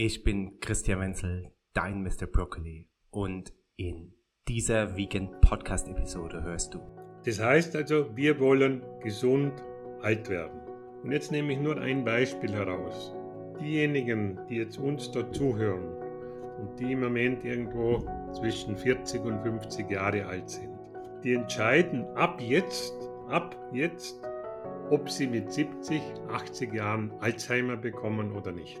Ich 0.00 0.22
bin 0.22 0.60
Christian 0.60 1.00
Wenzel, 1.00 1.50
dein 1.74 2.04
Mr. 2.04 2.28
Broccoli 2.30 2.88
und 3.10 3.52
in 3.74 4.12
dieser 4.46 4.96
Vegan 4.96 5.28
Podcast 5.40 5.88
Episode 5.88 6.40
hörst 6.40 6.72
du. 6.72 6.78
Das 7.24 7.40
heißt 7.40 7.74
also, 7.74 8.16
wir 8.16 8.38
wollen 8.38 8.80
gesund 9.02 9.52
alt 10.00 10.28
werden. 10.28 10.60
Und 11.02 11.10
jetzt 11.10 11.32
nehme 11.32 11.52
ich 11.52 11.58
nur 11.58 11.80
ein 11.80 12.04
Beispiel 12.04 12.52
heraus. 12.52 13.12
Diejenigen, 13.60 14.38
die 14.48 14.58
jetzt 14.58 14.78
uns 14.78 15.10
da 15.10 15.32
zuhören 15.32 15.88
und 16.60 16.78
die 16.78 16.92
im 16.92 17.00
Moment 17.00 17.44
irgendwo 17.44 18.06
zwischen 18.32 18.76
40 18.76 19.20
und 19.22 19.42
50 19.42 19.90
Jahre 19.90 20.26
alt 20.26 20.48
sind, 20.48 20.78
die 21.24 21.32
entscheiden 21.32 22.04
ab 22.14 22.40
jetzt, 22.40 22.94
ab 23.28 23.56
jetzt, 23.72 24.22
ob 24.90 25.10
sie 25.10 25.26
mit 25.26 25.52
70, 25.52 26.00
80 26.30 26.72
Jahren 26.72 27.10
Alzheimer 27.18 27.76
bekommen 27.76 28.30
oder 28.30 28.52
nicht. 28.52 28.80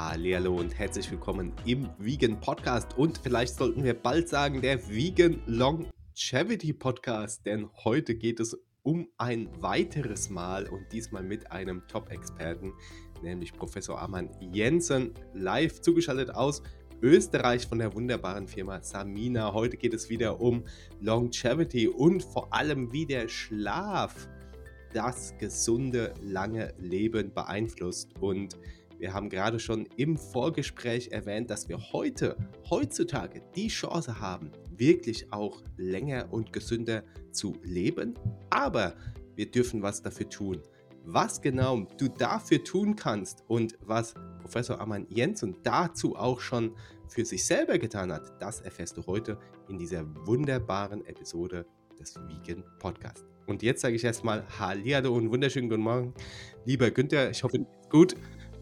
Hallo 0.00 0.54
und 0.54 0.78
herzlich 0.78 1.10
willkommen 1.10 1.52
im 1.66 1.90
Vegan 1.98 2.38
Podcast 2.38 2.96
und 2.96 3.18
vielleicht 3.18 3.56
sollten 3.56 3.82
wir 3.82 3.94
bald 3.94 4.28
sagen 4.28 4.60
der 4.60 4.88
Vegan 4.88 5.42
Longevity 5.46 6.72
Podcast, 6.72 7.44
denn 7.44 7.68
heute 7.84 8.14
geht 8.14 8.38
es 8.38 8.56
um 8.84 9.08
ein 9.18 9.48
weiteres 9.60 10.30
Mal 10.30 10.68
und 10.68 10.86
diesmal 10.92 11.24
mit 11.24 11.50
einem 11.50 11.82
Top-Experten, 11.88 12.74
nämlich 13.24 13.52
Professor 13.52 13.98
Arman 13.98 14.30
Jensen, 14.40 15.14
live 15.34 15.80
zugeschaltet 15.80 16.32
aus 16.32 16.62
Österreich 17.02 17.66
von 17.66 17.80
der 17.80 17.92
wunderbaren 17.92 18.46
Firma 18.46 18.80
Samina. 18.80 19.52
Heute 19.52 19.76
geht 19.76 19.94
es 19.94 20.08
wieder 20.08 20.40
um 20.40 20.62
Longevity 21.00 21.88
und 21.88 22.22
vor 22.22 22.54
allem 22.54 22.92
wie 22.92 23.04
der 23.04 23.28
Schlaf 23.28 24.28
das 24.92 25.36
gesunde, 25.38 26.14
lange 26.22 26.72
Leben 26.78 27.32
beeinflusst. 27.34 28.10
Und 28.20 28.56
wir 28.98 29.14
haben 29.14 29.30
gerade 29.30 29.60
schon 29.60 29.86
im 29.96 30.16
Vorgespräch 30.16 31.08
erwähnt, 31.12 31.50
dass 31.50 31.68
wir 31.68 31.78
heute, 31.92 32.36
heutzutage 32.68 33.42
die 33.54 33.68
Chance 33.68 34.20
haben, 34.20 34.50
wirklich 34.76 35.32
auch 35.32 35.62
länger 35.76 36.26
und 36.32 36.52
gesünder 36.52 37.04
zu 37.30 37.56
leben. 37.62 38.14
Aber 38.50 38.94
wir 39.36 39.50
dürfen 39.50 39.82
was 39.82 40.02
dafür 40.02 40.28
tun. 40.28 40.62
Was 41.04 41.40
genau 41.40 41.86
du 41.96 42.08
dafür 42.08 42.62
tun 42.64 42.96
kannst 42.96 43.44
und 43.46 43.78
was 43.80 44.14
Professor 44.40 44.80
Amann 44.80 45.06
Jensen 45.08 45.56
dazu 45.62 46.16
auch 46.16 46.40
schon 46.40 46.74
für 47.08 47.24
sich 47.24 47.46
selber 47.46 47.78
getan 47.78 48.12
hat, 48.12 48.32
das 48.42 48.60
erfährst 48.60 48.96
du 48.96 49.06
heute 49.06 49.38
in 49.68 49.78
dieser 49.78 50.04
wunderbaren 50.26 51.06
Episode 51.06 51.64
des 51.98 52.16
Vegan 52.16 52.64
Podcast. 52.78 53.24
Und 53.46 53.62
jetzt 53.62 53.80
sage 53.80 53.94
ich 53.94 54.04
erstmal 54.04 54.44
Hallihallo 54.58 55.14
und 55.14 55.30
wunderschönen 55.30 55.70
guten 55.70 55.82
Morgen, 55.82 56.14
lieber 56.66 56.90
Günther. 56.90 57.30
Ich 57.30 57.42
hoffe, 57.42 57.58
es 57.58 57.88
gut 57.88 58.14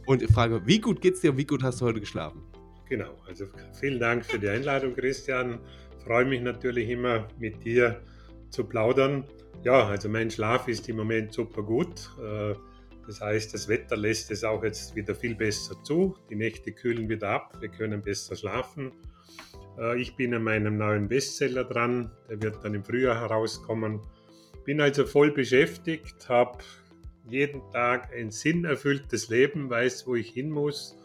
und 0.07 0.23
ich 0.23 0.31
frage, 0.31 0.67
wie 0.67 0.81
gut 0.81 1.01
geht's 1.01 1.21
dir 1.21 1.33
und 1.33 1.37
wie 1.37 1.45
gut 1.45 1.63
hast 1.63 1.81
du 1.81 1.85
heute 1.85 2.01
geschlafen? 2.01 2.43
Genau, 2.89 3.17
also 3.27 3.47
vielen 3.79 3.99
Dank 3.99 4.25
für 4.25 4.39
die 4.39 4.49
Einladung, 4.49 4.95
Christian. 4.95 5.59
Freue 6.05 6.25
mich 6.25 6.41
natürlich 6.41 6.89
immer 6.89 7.27
mit 7.39 7.65
dir 7.65 8.01
zu 8.51 8.65
plaudern. 8.65 9.25
Ja, 9.65 9.89
also 9.89 10.09
mein 10.09 10.31
Schlaf 10.31 10.69
ist 10.69 10.89
im 10.89 10.97
Moment 10.97 11.33
super 11.33 11.63
gut. 11.63 12.11
Äh, 12.23 12.55
das 13.07 13.21
heißt, 13.21 13.55
das 13.55 13.69
Wetter 13.69 13.97
lässt 13.97 14.31
es 14.31 14.45
auch 14.45 14.63
jetzt 14.63 14.95
wieder 14.95 15.15
viel 15.15 15.35
besser 15.35 15.75
zu. 15.83 16.17
Die 16.31 16.37
Nächte 16.37 16.73
kühlen 16.73 17.09
wieder 17.09 17.31
ab, 17.31 17.57
wir 17.61 17.69
können 17.69 18.03
besser 18.03 18.37
schlafen. 18.37 18.93
Äh, 19.79 20.01
ich 20.01 20.15
bin 20.15 20.35
an 20.35 20.45
meinem 20.45 20.77
neuen 20.77 21.09
Bestseller 21.09 21.65
dran, 21.65 22.13
der 22.31 22.41
wird 22.43 22.65
dann 22.65 22.75
im 22.75 22.85
Frühjahr 22.85 23.21
herauskommen. 23.21 24.01
Bin 24.65 24.81
also 24.81 25.07
voll 25.07 25.33
beschäftigt, 25.33 26.29
habe 26.29 26.59
jeden 27.29 27.63
Tag 27.73 28.13
ein 28.15 28.31
sinnerfülltes 28.31 29.29
Leben, 29.29 29.69
weiß, 29.69 30.07
wo 30.07 30.15
ich 30.15 30.31
hin 30.31 30.51
muss 30.51 30.97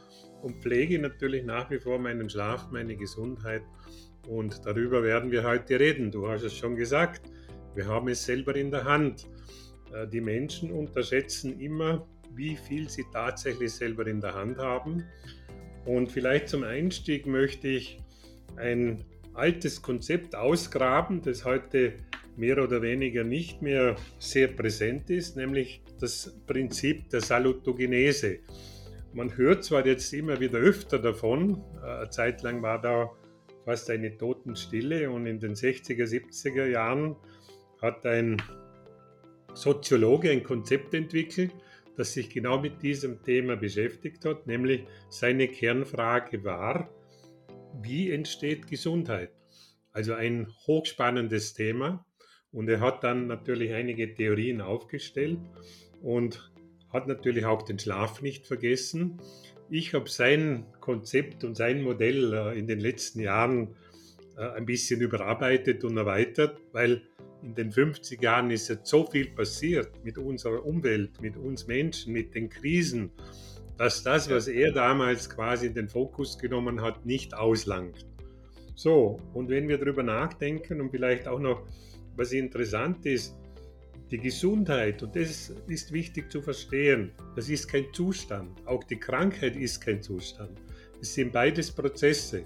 und 0.42 0.62
pflege 0.62 1.00
natürlich 1.00 1.44
nach 1.44 1.70
wie 1.72 1.80
vor 1.80 2.00
meinen 2.00 2.30
Schlaf, 2.30 2.70
meine 2.72 2.96
Gesundheit. 2.96 3.64
Und 4.28 4.66
darüber 4.66 5.04
werden 5.04 5.32
wir 5.32 5.44
heute 5.44 5.80
reden. 5.80 6.12
Du 6.12 6.28
hast 6.28 6.44
es 6.44 6.56
schon 6.56 6.76
gesagt, 6.76 7.22
wir 7.74 7.88
haben 7.88 8.08
es 8.08 8.24
selber 8.24 8.56
in 8.56 8.70
der 8.72 8.84
Hand. 8.84 9.28
Äh, 9.94 10.08
die 10.08 10.22
Menschen 10.22 10.72
unterschätzen 10.72 11.60
immer, 11.60 12.08
wie 12.34 12.56
viel 12.56 12.90
sie 12.90 13.06
tatsächlich 13.12 13.74
selber 13.74 14.08
in 14.08 14.22
der 14.22 14.34
Hand 14.34 14.58
haben. 14.58 15.04
Und 15.86 16.12
vielleicht 16.12 16.50
zum 16.50 16.64
Einstieg 16.64 17.26
möchte 17.26 17.68
ich 17.68 18.00
ein 18.58 19.04
altes 19.34 19.82
Konzept 19.82 20.36
ausgraben, 20.36 21.22
das 21.22 21.46
heute 21.46 21.94
mehr 22.38 22.62
oder 22.64 22.82
weniger 22.82 23.24
nicht 23.24 23.62
mehr 23.62 23.96
sehr 24.20 24.48
präsent 24.48 25.10
ist, 25.10 25.36
nämlich 25.36 25.82
das 26.00 26.38
Prinzip 26.48 27.10
der 27.10 27.22
Salutogenese. 27.22 28.40
Man 29.14 29.36
hört 29.36 29.64
zwar 29.64 29.86
jetzt 29.86 30.14
immer 30.14 30.40
wieder 30.40 30.60
öfter 30.60 30.98
davon, 30.98 31.62
eine 31.84 32.10
Zeit 32.10 32.42
lang 32.44 32.62
war 32.62 32.82
da 32.82 33.12
fast 33.66 33.90
eine 33.90 34.18
Totenstille 34.18 35.10
und 35.10 35.26
in 35.26 35.40
den 35.40 35.54
60er, 35.54 36.06
70er 36.06 36.66
Jahren 36.66 37.16
hat 37.82 38.06
ein 38.06 38.42
Soziologe 39.54 40.32
ein 40.32 40.44
Konzept 40.44 40.94
entwickelt, 40.94 41.52
das 41.98 42.14
sich 42.14 42.30
genau 42.30 42.60
mit 42.60 42.82
diesem 42.82 43.22
Thema 43.22 43.58
beschäftigt 43.58 44.24
hat, 44.26 44.48
nämlich 44.48 44.86
seine 45.10 45.48
Kernfrage 45.48 46.44
war, 46.44 46.90
wie 47.82 48.12
entsteht 48.12 48.68
Gesundheit? 48.68 49.32
Also 49.92 50.14
ein 50.14 50.48
hochspannendes 50.68 51.54
Thema. 51.54 52.06
Und 52.52 52.70
er 52.70 52.82
hat 52.82 53.04
dann 53.04 53.28
natürlich 53.28 53.74
einige 53.74 54.14
Theorien 54.14 54.62
aufgestellt 54.62 55.40
und 56.02 56.52
hat 56.92 57.08
natürlich 57.08 57.46
auch 57.46 57.62
den 57.62 57.80
Schlaf 57.80 58.22
nicht 58.22 58.46
vergessen. 58.46 59.20
Ich 59.70 59.94
habe 59.94 60.10
sein 60.10 60.66
Konzept 60.82 61.44
und 61.46 61.56
sein 61.56 61.82
Modell 61.82 62.34
äh, 62.34 62.60
in 62.60 62.68
den 62.68 62.80
letzten 62.80 63.22
Jahren 63.22 63.76
äh, 64.38 64.42
ein 64.42 64.66
bisschen 64.66 65.00
überarbeitet 65.00 65.86
und 65.86 65.96
erweitert, 65.96 66.60
weil 66.74 67.04
in 67.42 67.56
den 67.56 67.72
50 67.72 68.22
Jahren 68.22 68.52
ist 68.52 68.68
jetzt 68.68 68.88
so 68.88 69.06
viel 69.06 69.28
passiert 69.28 70.04
mit 70.04 70.18
unserer 70.18 70.66
Umwelt, 70.66 71.22
mit 71.22 71.38
uns 71.38 71.68
Menschen, 71.68 72.14
mit 72.14 72.36
den 72.36 72.50
Krisen, 72.50 73.12
dass 73.78 74.04
das, 74.04 74.30
was 74.30 74.48
er 74.48 74.72
damals 74.74 75.30
quasi 75.30 75.68
in 75.68 75.74
den 75.74 75.90
Fokus 75.90 76.38
genommen 76.38 76.82
hat, 76.82 77.06
nicht 77.06 77.34
auslangt. 77.34 78.06
So, 78.76 79.20
und 79.34 79.50
wenn 79.50 79.68
wir 79.68 79.78
darüber 79.78 80.04
nachdenken 80.04 80.82
und 80.82 80.92
vielleicht 80.92 81.28
auch 81.28 81.40
noch 81.40 81.66
was 82.22 82.34
interessant 82.34 83.04
ist, 83.08 83.36
die 84.12 84.20
Gesundheit, 84.20 85.02
und 85.02 85.16
das 85.16 85.52
ist 85.68 85.92
wichtig 85.92 86.32
zu 86.32 86.42
verstehen, 86.42 87.12
das 87.36 87.50
ist 87.50 87.68
kein 87.68 87.86
Zustand. 87.94 88.52
Auch 88.68 88.84
die 88.84 89.00
Krankheit 89.00 89.56
ist 89.56 89.82
kein 89.82 90.02
Zustand. 90.02 90.62
Es 91.02 91.16
sind 91.16 91.32
beides 91.32 91.72
Prozesse. 91.72 92.44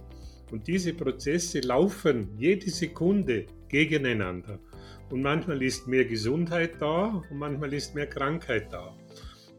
Und 0.51 0.65
diese 0.67 0.93
Prozesse 0.93 1.59
laufen 1.59 2.29
jede 2.37 2.69
Sekunde 2.69 3.47
gegeneinander. 3.67 4.59
Und 5.09 5.21
manchmal 5.21 5.61
ist 5.61 5.87
mehr 5.87 6.05
Gesundheit 6.05 6.79
da 6.79 7.21
und 7.29 7.37
manchmal 7.37 7.73
ist 7.73 7.95
mehr 7.95 8.07
Krankheit 8.07 8.71
da. 8.71 8.95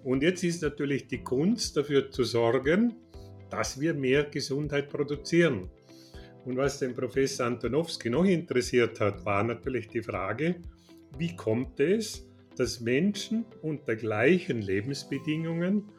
Und 0.03 0.23
jetzt 0.23 0.45
ist 0.45 0.63
natürlich 0.63 1.09
die 1.09 1.23
Kunst 1.23 1.77
dafür 1.77 2.11
zu 2.11 2.25
sorgen, 2.25 2.95
dass 3.51 3.79
wir 3.81 3.93
mehr 3.93 4.25
Gesundheit 4.25 4.89
produzieren. 4.89 5.69
Und 6.47 6.57
was 6.57 6.79
den 6.79 6.95
Professor 6.95 7.47
Antonowski 7.47 8.09
noch 8.09 8.25
interessiert 8.25 9.01
hat, 9.01 9.25
war 9.25 9.43
natürlich 9.43 9.89
die 9.89 10.01
Frage, 10.01 10.55
wie 11.19 11.35
kommt 11.35 11.81
es, 11.81 12.25
dass 12.57 12.81
Menschen 12.81 13.45
unter 13.63 13.97
gleichen 13.97 14.63
Lebensbedingungen 14.63 15.91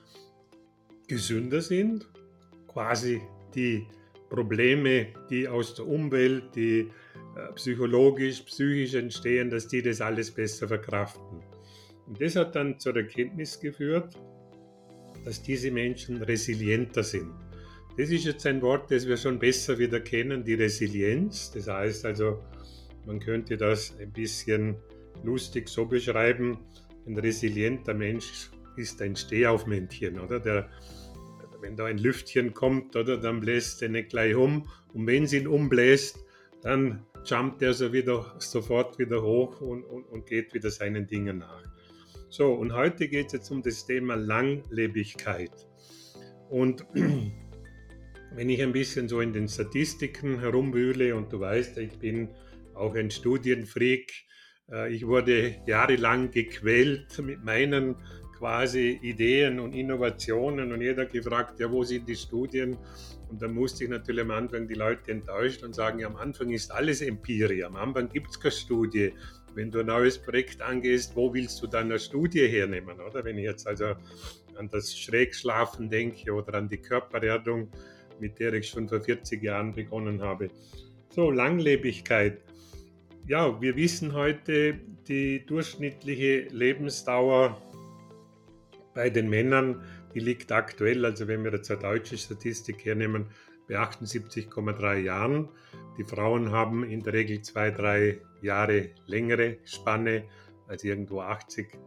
gesünder 1.09 1.61
sind, 1.61 2.07
quasi 2.65 3.21
die 3.55 3.85
Probleme, 4.29 5.07
die 5.29 5.49
aus 5.49 5.75
der 5.75 5.85
Umwelt, 5.85 6.55
die 6.55 6.79
äh, 6.79 7.53
psychologisch, 7.55 8.41
psychisch 8.43 8.93
entstehen, 8.93 9.49
dass 9.49 9.67
die 9.67 9.81
das 9.81 9.99
alles 9.99 10.31
besser 10.31 10.69
verkraften. 10.69 11.43
Und 12.05 12.21
das 12.21 12.37
hat 12.37 12.55
dann 12.55 12.79
zur 12.79 12.95
Erkenntnis 12.95 13.59
geführt, 13.59 14.17
dass 15.25 15.43
diese 15.43 15.71
Menschen 15.71 16.23
resilienter 16.23 17.03
sind. 17.03 17.46
Das 17.97 18.11
ist 18.11 18.25
jetzt 18.25 18.45
ein 18.45 18.61
Wort, 18.61 18.91
das 18.91 19.07
wir 19.07 19.17
schon 19.17 19.39
besser 19.39 19.79
wieder 19.79 19.99
kennen, 19.99 20.43
die 20.43 20.53
Resilienz. 20.53 21.49
Das 21.51 21.67
heißt 21.67 22.05
also, 22.05 22.43
man 23.07 23.19
könnte 23.19 23.57
das 23.57 23.97
ein 23.99 24.11
bisschen 24.11 24.75
lustig 25.23 25.67
so 25.67 25.85
beschreiben, 25.85 26.59
ein 27.07 27.17
resilienter 27.17 27.95
Mensch 27.95 28.51
ist 28.75 29.01
ein 29.01 29.15
Stehaufmännchen, 29.15 30.19
oder? 30.19 30.39
Der, 30.39 30.69
wenn 31.59 31.75
da 31.75 31.85
ein 31.85 31.97
Lüftchen 31.97 32.53
kommt, 32.53 32.95
oder, 32.95 33.17
dann 33.17 33.39
bläst 33.39 33.81
er 33.81 33.89
nicht 33.89 34.09
gleich 34.09 34.35
um. 34.35 34.69
Und 34.93 35.07
wenn 35.07 35.25
sie 35.25 35.37
ihn 35.37 35.47
umbläst, 35.47 36.23
dann 36.61 37.03
jumpt 37.25 37.63
er 37.63 37.73
so 37.73 37.93
wieder, 37.93 38.35
sofort 38.37 38.99
wieder 38.99 39.23
hoch 39.23 39.59
und, 39.59 39.83
und, 39.83 40.03
und 40.03 40.27
geht 40.27 40.53
wieder 40.53 40.69
seinen 40.69 41.07
Dingen 41.07 41.39
nach. 41.39 41.63
So, 42.29 42.53
und 42.53 42.73
heute 42.73 43.07
geht 43.07 43.27
es 43.27 43.33
jetzt 43.33 43.49
um 43.49 43.63
das 43.63 43.87
Thema 43.87 44.15
Langlebigkeit. 44.15 45.65
Und 46.49 46.85
wenn 48.35 48.49
ich 48.49 48.61
ein 48.61 48.73
bisschen 48.73 49.07
so 49.07 49.21
in 49.21 49.33
den 49.33 49.47
Statistiken 49.47 50.39
herumwühle 50.39 51.15
und 51.15 51.31
du 51.31 51.39
weißt, 51.39 51.77
ich 51.77 51.97
bin 51.99 52.29
auch 52.73 52.95
ein 52.95 53.11
Studienfreak, 53.11 54.11
äh, 54.71 54.93
ich 54.93 55.05
wurde 55.07 55.55
jahrelang 55.65 56.31
gequält 56.31 57.19
mit 57.19 57.43
meinen 57.43 57.95
quasi 58.37 58.99
Ideen 59.01 59.59
und 59.59 59.73
Innovationen 59.73 60.71
und 60.71 60.81
jeder 60.81 61.05
gefragt, 61.05 61.59
ja, 61.59 61.71
wo 61.71 61.83
sind 61.83 62.07
die 62.07 62.15
Studien? 62.15 62.77
Und 63.29 63.41
dann 63.41 63.53
musste 63.53 63.83
ich 63.83 63.89
natürlich 63.89 64.21
am 64.21 64.31
Anfang 64.31 64.67
die 64.67 64.75
Leute 64.75 65.11
enttäuscht 65.11 65.63
und 65.63 65.73
sagen, 65.73 65.99
ja, 65.99 66.07
am 66.07 66.15
Anfang 66.15 66.51
ist 66.51 66.71
alles 66.71 67.01
Empirie, 67.01 67.63
am 67.63 67.75
Anfang 67.75 68.09
gibt 68.09 68.29
es 68.29 68.39
keine 68.39 68.51
Studie. 68.51 69.13
Wenn 69.55 69.71
du 69.71 69.79
ein 69.79 69.87
neues 69.87 70.19
Projekt 70.19 70.61
angehst, 70.61 71.15
wo 71.15 71.33
willst 71.33 71.61
du 71.63 71.67
dann 71.67 71.85
eine 71.85 71.97
Studie 71.97 72.47
hernehmen? 72.47 72.99
Oder 72.99 73.25
wenn 73.25 73.39
ich 73.39 73.45
jetzt 73.45 73.65
also 73.65 73.95
an 74.55 74.69
das 74.69 74.95
Schrägschlafen 74.95 75.89
denke 75.89 76.31
oder 76.31 76.53
an 76.53 76.69
die 76.69 76.77
Körpererdung, 76.77 77.71
mit 78.19 78.39
der 78.39 78.53
ich 78.53 78.69
schon 78.69 78.87
vor 78.87 79.01
40 79.01 79.41
Jahren 79.41 79.73
begonnen 79.73 80.21
habe. 80.21 80.49
So, 81.09 81.31
Langlebigkeit. 81.31 82.41
Ja, 83.27 83.59
wir 83.61 83.75
wissen 83.75 84.13
heute, 84.13 84.79
die 85.07 85.45
durchschnittliche 85.45 86.47
Lebensdauer 86.51 87.61
bei 88.93 89.09
den 89.09 89.29
Männern, 89.29 89.83
die 90.13 90.19
liegt 90.19 90.51
aktuell, 90.51 91.05
also 91.05 91.27
wenn 91.27 91.43
wir 91.43 91.51
jetzt 91.51 91.69
eine 91.69 91.81
deutsche 91.81 92.17
Statistik 92.17 92.85
hernehmen, 92.85 93.27
bei 93.67 93.75
78,3 93.75 94.97
Jahren. 94.99 95.49
Die 95.97 96.03
Frauen 96.03 96.51
haben 96.51 96.83
in 96.83 97.03
der 97.03 97.13
Regel 97.13 97.41
zwei, 97.41 97.71
drei 97.71 98.19
Jahre 98.41 98.89
längere 99.05 99.57
Spanne, 99.65 100.23
also 100.67 100.87
irgendwo 100.87 101.21
80 101.21 101.77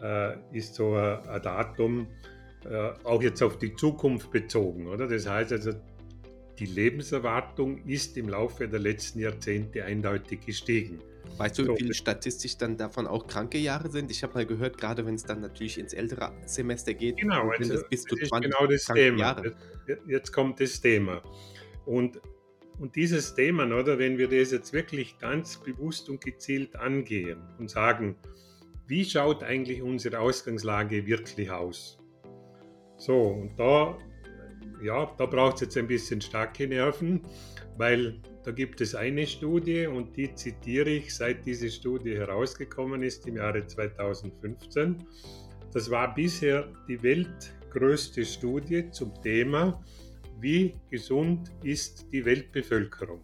äh, 0.00 0.36
ist 0.56 0.74
so 0.74 0.94
ein, 0.94 1.26
ein 1.28 1.42
Datum, 1.42 2.06
auch 3.04 3.22
jetzt 3.22 3.42
auf 3.42 3.58
die 3.58 3.74
Zukunft 3.74 4.30
bezogen. 4.30 4.88
Oder? 4.88 5.06
Das 5.06 5.28
heißt 5.28 5.52
also, 5.52 5.72
die 6.58 6.66
Lebenserwartung 6.66 7.84
ist 7.86 8.16
im 8.16 8.28
Laufe 8.28 8.66
der 8.66 8.80
letzten 8.80 9.20
Jahrzehnte 9.20 9.84
eindeutig 9.84 10.40
gestiegen. 10.44 11.00
Weißt 11.36 11.58
du, 11.58 11.68
wie 11.68 11.76
viele 11.76 11.94
statistisch 11.94 12.56
dann 12.56 12.76
davon 12.76 13.06
auch 13.06 13.26
kranke 13.26 13.58
Jahre 13.58 13.90
sind? 13.90 14.10
Ich 14.10 14.22
habe 14.22 14.34
mal 14.34 14.46
gehört, 14.46 14.78
gerade 14.78 15.06
wenn 15.06 15.14
es 15.14 15.22
dann 15.22 15.40
natürlich 15.40 15.78
ins 15.78 15.92
ältere 15.92 16.32
Semester 16.46 16.94
geht, 16.94 17.18
genau, 17.18 17.52
sind 17.58 17.70
also, 17.70 17.84
bis 17.88 18.02
zu 18.02 18.16
20 18.16 18.50
genau 18.50 18.66
das 18.66 18.84
Thema. 18.86 19.18
Jahre. 19.18 19.54
Jetzt 20.08 20.32
kommt 20.32 20.58
das 20.60 20.80
Thema. 20.80 21.22
Und, 21.86 22.20
und 22.78 22.96
dieses 22.96 23.34
Thema, 23.34 23.66
oder, 23.66 23.98
wenn 23.98 24.18
wir 24.18 24.28
das 24.28 24.50
jetzt 24.50 24.72
wirklich 24.72 25.18
ganz 25.18 25.58
bewusst 25.58 26.08
und 26.08 26.24
gezielt 26.24 26.74
angehen 26.74 27.40
und 27.58 27.70
sagen, 27.70 28.16
wie 28.86 29.04
schaut 29.04 29.44
eigentlich 29.44 29.82
unsere 29.82 30.18
Ausgangslage 30.18 31.06
wirklich 31.06 31.50
aus? 31.50 31.97
So, 32.98 33.16
und 33.28 33.56
da, 33.56 33.96
ja, 34.82 35.06
da 35.16 35.26
braucht 35.26 35.54
es 35.56 35.60
jetzt 35.62 35.76
ein 35.76 35.86
bisschen 35.86 36.20
starke 36.20 36.66
Nerven, 36.66 37.22
weil 37.76 38.20
da 38.42 38.50
gibt 38.50 38.80
es 38.80 38.96
eine 38.96 39.24
Studie 39.24 39.86
und 39.86 40.16
die 40.16 40.34
zitiere 40.34 40.90
ich, 40.90 41.14
seit 41.14 41.46
diese 41.46 41.70
Studie 41.70 42.16
herausgekommen 42.16 43.02
ist 43.04 43.26
im 43.28 43.36
Jahre 43.36 43.64
2015. 43.64 45.06
Das 45.72 45.90
war 45.90 46.12
bisher 46.12 46.68
die 46.88 47.00
weltgrößte 47.00 48.24
Studie 48.24 48.90
zum 48.90 49.14
Thema, 49.22 49.80
wie 50.40 50.74
gesund 50.90 51.52
ist 51.62 52.06
die 52.12 52.24
Weltbevölkerung. 52.24 53.20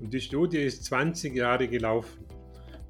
Und 0.00 0.14
die 0.14 0.20
Studie 0.20 0.62
ist 0.62 0.84
20 0.84 1.34
Jahre 1.34 1.68
gelaufen, 1.68 2.24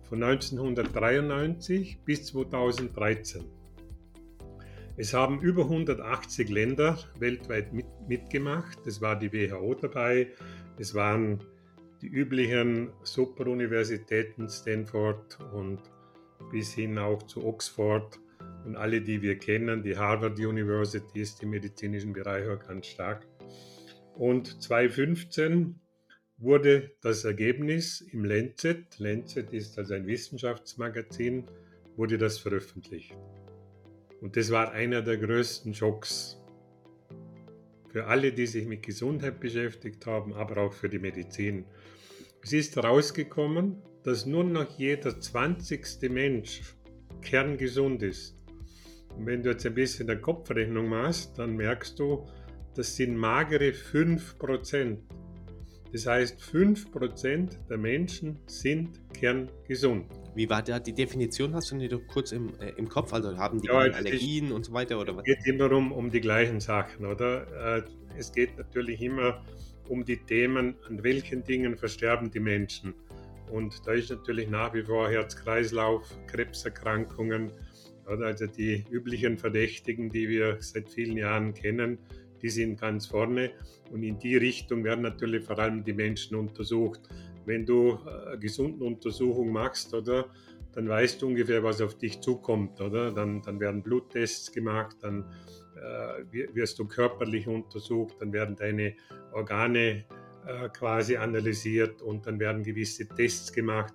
von 0.03 0.23
1993 0.23 1.99
bis 2.05 2.27
2013. 2.27 3.64
Es 4.96 5.12
haben 5.12 5.41
über 5.41 5.62
180 5.62 6.49
Länder 6.50 6.99
weltweit 7.19 7.73
mit, 7.73 7.87
mitgemacht. 8.06 8.87
Es 8.87 9.00
war 9.00 9.19
die 9.19 9.32
WHO 9.32 9.75
dabei, 9.75 10.29
es 10.79 10.94
waren 10.94 11.43
die 12.00 12.06
üblichen 12.06 12.93
Superuniversitäten 13.02 14.49
Stanford 14.49 15.38
und 15.52 15.81
bis 16.52 16.75
hin 16.75 16.99
auch 16.99 17.23
zu 17.25 17.44
Oxford 17.44 18.20
und 18.64 18.76
alle, 18.76 19.00
die 19.00 19.20
wir 19.20 19.38
kennen. 19.38 19.82
Die 19.82 19.96
Harvard 19.96 20.38
University 20.38 21.20
ist 21.20 21.43
im 21.43 21.50
medizinischen 21.50 22.12
Bereich 22.12 22.49
auch 22.49 22.64
ganz 22.64 22.87
stark. 22.87 23.26
Und 24.14 24.62
2015 24.62 25.81
wurde 26.38 26.93
das 27.00 27.25
Ergebnis 27.25 28.00
im 28.00 28.25
Lancet, 28.25 28.99
Lancet 28.99 29.52
ist 29.52 29.76
also 29.76 29.94
ein 29.94 30.06
Wissenschaftsmagazin, 30.06 31.49
wurde 31.96 32.19
das 32.19 32.38
veröffentlicht. 32.38 33.17
Und 34.25 34.38
das 34.38 34.50
war 34.50 34.73
einer 34.73 35.03
der 35.03 35.19
größten 35.19 35.75
Schocks 35.75 36.41
für 37.91 38.06
alle, 38.06 38.32
die 38.32 38.47
sich 38.47 38.65
mit 38.65 38.82
Gesundheit 38.82 39.38
beschäftigt 39.38 40.06
haben, 40.06 40.32
aber 40.32 40.62
auch 40.62 40.73
für 40.73 40.88
die 40.88 40.99
Medizin. 40.99 41.67
Es 42.43 42.55
ist 42.55 42.75
herausgekommen, 42.75 43.82
dass 44.03 44.25
nur 44.25 44.44
noch 44.44 44.79
jeder 44.79 45.21
20. 45.21 46.09
Mensch 46.09 46.62
kerngesund 47.21 48.03
ist. 48.03 48.35
Und 49.15 49.26
wenn 49.26 49.43
du 49.43 49.50
jetzt 49.50 49.67
ein 49.67 49.75
bisschen 49.75 50.06
der 50.06 50.23
Kopfrechnung 50.23 50.88
machst, 50.88 51.38
dann 51.38 51.55
merkst 51.55 51.99
du, 51.99 52.27
das 52.75 52.97
sind 52.97 53.19
magere 53.19 53.73
5%. 53.73 54.97
Das 55.93 56.06
heißt, 56.06 56.41
5% 56.41 57.69
der 57.69 57.77
Menschen 57.77 58.38
sind 58.47 59.03
kerngesund. 59.12 60.06
Wie 60.35 60.49
war 60.51 60.63
da 60.63 60.79
die 60.79 60.93
Definition? 60.93 61.55
Hast 61.55 61.71
du 61.71 61.79
die 61.79 61.89
doch 61.89 62.05
kurz 62.07 62.33
im, 62.33 62.59
äh, 62.61 62.73
im 62.77 62.89
Kopf? 62.89 63.13
Also 63.13 63.37
haben 63.37 63.61
die 63.61 63.69
ja, 63.69 63.75
Allergien 63.75 64.53
und 64.53 64.65
so 64.65 64.73
weiter? 64.73 64.99
Oder 64.99 65.17
was? 65.17 65.25
Es 65.27 65.45
geht 65.45 65.55
immer 65.55 65.71
um, 65.73 65.93
um 65.93 66.11
die 66.11 66.21
gleichen 66.21 66.61
Sachen, 66.61 67.07
oder? 67.07 67.79
Äh, 67.79 67.83
es 68.19 68.33
geht 68.33 68.57
natürlich 68.57 69.01
immer 69.01 69.45
um 69.89 70.05
die 70.05 70.17
Themen, 70.17 70.77
an 70.89 71.03
welchen 71.03 71.45
Dingen 71.45 71.77
versterben 71.77 72.31
die 72.31 72.41
Menschen. 72.41 72.95
Und 73.51 73.87
da 73.87 73.93
ist 73.93 74.11
natürlich 74.11 74.49
nach 74.49 74.75
wie 74.75 74.83
vor 74.83 75.11
Herz-Kreislauf, 75.11 76.03
Krebserkrankungen, 76.27 77.53
oder 78.07 78.27
also 78.27 78.47
die 78.47 78.85
üblichen 78.91 79.39
Verdächtigen, 79.39 80.11
die 80.11 80.29
wir 80.29 80.59
seit 80.61 80.89
vielen 80.91 81.17
Jahren 81.17 81.55
kennen, 81.55 81.99
die 82.43 82.51
sind 82.51 82.81
ganz 82.81 83.07
vorne. 83.07 83.53
Und 83.91 84.03
in 84.03 84.19
die 84.19 84.37
Richtung 84.37 84.85
werden 84.85 85.03
natürlich 85.03 85.45
vor 85.45 85.59
allem 85.59 85.85
die 85.85 85.93
Menschen 85.93 86.37
untersucht. 86.37 87.01
Wenn 87.46 87.67
du 87.67 87.98
äh, 88.06 88.29
eine 88.29 88.39
gesunde 88.39 88.84
Untersuchung 88.84 89.51
machst, 89.51 89.94
oder, 89.94 90.27
dann 90.72 90.89
weißt 90.89 91.22
du 91.22 91.29
ungefähr, 91.29 91.63
was 91.63 91.81
auf 91.81 91.96
dich 91.96 92.20
zukommt, 92.20 92.81
oder? 92.81 93.13
Dann, 93.13 93.43
dann 93.43 93.60
werden 93.60 93.82
Bluttests 93.82 94.51
gemacht, 94.51 94.96
dann 95.01 95.24
äh, 95.77 96.48
wirst 96.55 96.79
du 96.79 96.86
körperlich 96.86 97.46
untersucht, 97.46 98.17
dann 98.20 98.32
werden 98.32 98.56
deine 98.56 98.94
Organe 99.32 100.05
äh, 100.46 100.69
quasi 100.70 101.17
analysiert 101.17 102.03
und 102.03 102.27
dann 102.27 102.41
werden 102.41 102.63
gewisse 102.63 103.06
Tests 103.08 103.53
gemacht, 103.53 103.94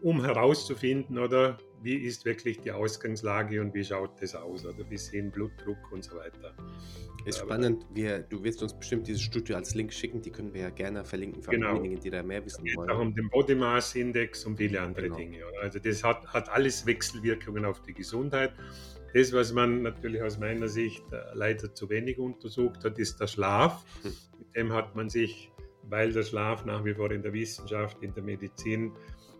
um 0.00 0.24
herauszufinden, 0.24 1.18
oder 1.18 1.58
wie 1.82 1.96
ist 1.96 2.24
wirklich 2.24 2.60
die 2.60 2.72
Ausgangslage 2.72 3.60
und 3.60 3.74
wie 3.74 3.84
schaut 3.84 4.20
das 4.20 4.34
aus, 4.34 4.64
oder 4.64 4.84
bis 4.84 5.10
hin 5.10 5.30
Blutdruck 5.30 5.90
und 5.90 6.04
so 6.04 6.16
weiter. 6.16 6.54
Ist 7.24 7.38
spannend. 7.38 7.86
Wir, 7.92 8.20
du 8.20 8.42
wirst 8.42 8.62
uns 8.62 8.74
bestimmt 8.74 9.06
dieses 9.06 9.22
Studio 9.22 9.56
als 9.56 9.74
Link 9.74 9.92
schicken, 9.92 10.22
die 10.22 10.30
können 10.30 10.52
wir 10.52 10.62
ja 10.62 10.70
gerne 10.70 11.04
verlinken 11.04 11.42
für 11.42 11.50
genau. 11.50 11.74
diejenigen, 11.74 12.00
die 12.00 12.10
da 12.10 12.22
mehr 12.22 12.44
wissen 12.44 12.64
wollen. 12.74 12.90
Auch 12.90 13.00
um 13.00 13.14
den 13.14 13.28
Body 13.30 13.54
Mass 13.54 13.94
Index 13.94 14.44
und 14.44 14.56
viele 14.56 14.80
andere 14.80 15.04
genau. 15.04 15.16
Dinge. 15.16 15.46
Oder? 15.46 15.60
Also 15.60 15.78
das 15.78 16.02
hat, 16.02 16.26
hat 16.26 16.48
alles 16.48 16.84
Wechselwirkungen 16.86 17.64
auf 17.64 17.80
die 17.82 17.94
Gesundheit. 17.94 18.52
Das, 19.14 19.32
was 19.32 19.52
man 19.52 19.82
natürlich 19.82 20.22
aus 20.22 20.38
meiner 20.38 20.68
Sicht 20.68 21.04
äh, 21.12 21.18
leider 21.34 21.74
zu 21.74 21.88
wenig 21.90 22.18
untersucht 22.18 22.84
hat, 22.84 22.98
ist 22.98 23.20
der 23.20 23.26
Schlaf. 23.26 23.84
Hm. 24.02 24.12
Mit 24.38 24.56
dem 24.56 24.72
hat 24.72 24.96
man 24.96 25.08
sich, 25.08 25.52
weil 25.82 26.12
der 26.12 26.22
Schlaf 26.22 26.64
nach 26.64 26.84
wie 26.84 26.94
vor 26.94 27.10
in 27.10 27.22
der 27.22 27.32
Wissenschaft, 27.32 28.02
in 28.02 28.14
der 28.14 28.22
Medizin 28.22 28.92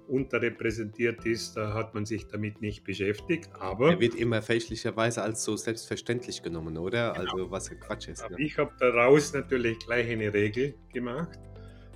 unterrepräsentiert 0.09 1.25
ist, 1.25 1.57
da 1.57 1.75
hat 1.75 1.95
man 1.95 2.05
sich 2.05 2.27
damit 2.27 2.61
nicht 2.61 2.85
beschäftigt. 2.85 3.51
Aber 3.59 3.91
er 3.93 4.01
wird 4.01 4.15
immer 4.15 4.43
fälschlicherweise 4.43 5.23
als 5.23 5.45
so 5.45 5.57
selbstverständlich 5.57 6.43
genommen, 6.43 6.77
oder? 6.77 7.13
Genau. 7.13 7.31
Also 7.31 7.51
was 7.51 7.71
Quatsch 7.71 8.09
ist. 8.09 8.29
Ne? 8.31 8.37
Ich 8.39 8.59
habe 8.59 8.73
daraus 8.79 9.33
natürlich 9.33 9.79
gleich 9.81 10.11
eine 10.11 10.33
Regel 10.33 10.75
gemacht. 10.93 11.39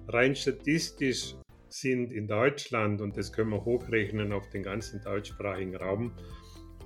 Rein 0.08 0.34
statistisch 0.36 1.34
sind 1.68 2.12
in 2.12 2.26
Deutschland, 2.26 3.00
und 3.00 3.16
das 3.16 3.32
können 3.32 3.50
wir 3.50 3.64
hochrechnen 3.64 4.32
auf 4.32 4.48
den 4.50 4.62
ganzen 4.62 5.02
deutschsprachigen 5.02 5.76
Raum, 5.76 6.12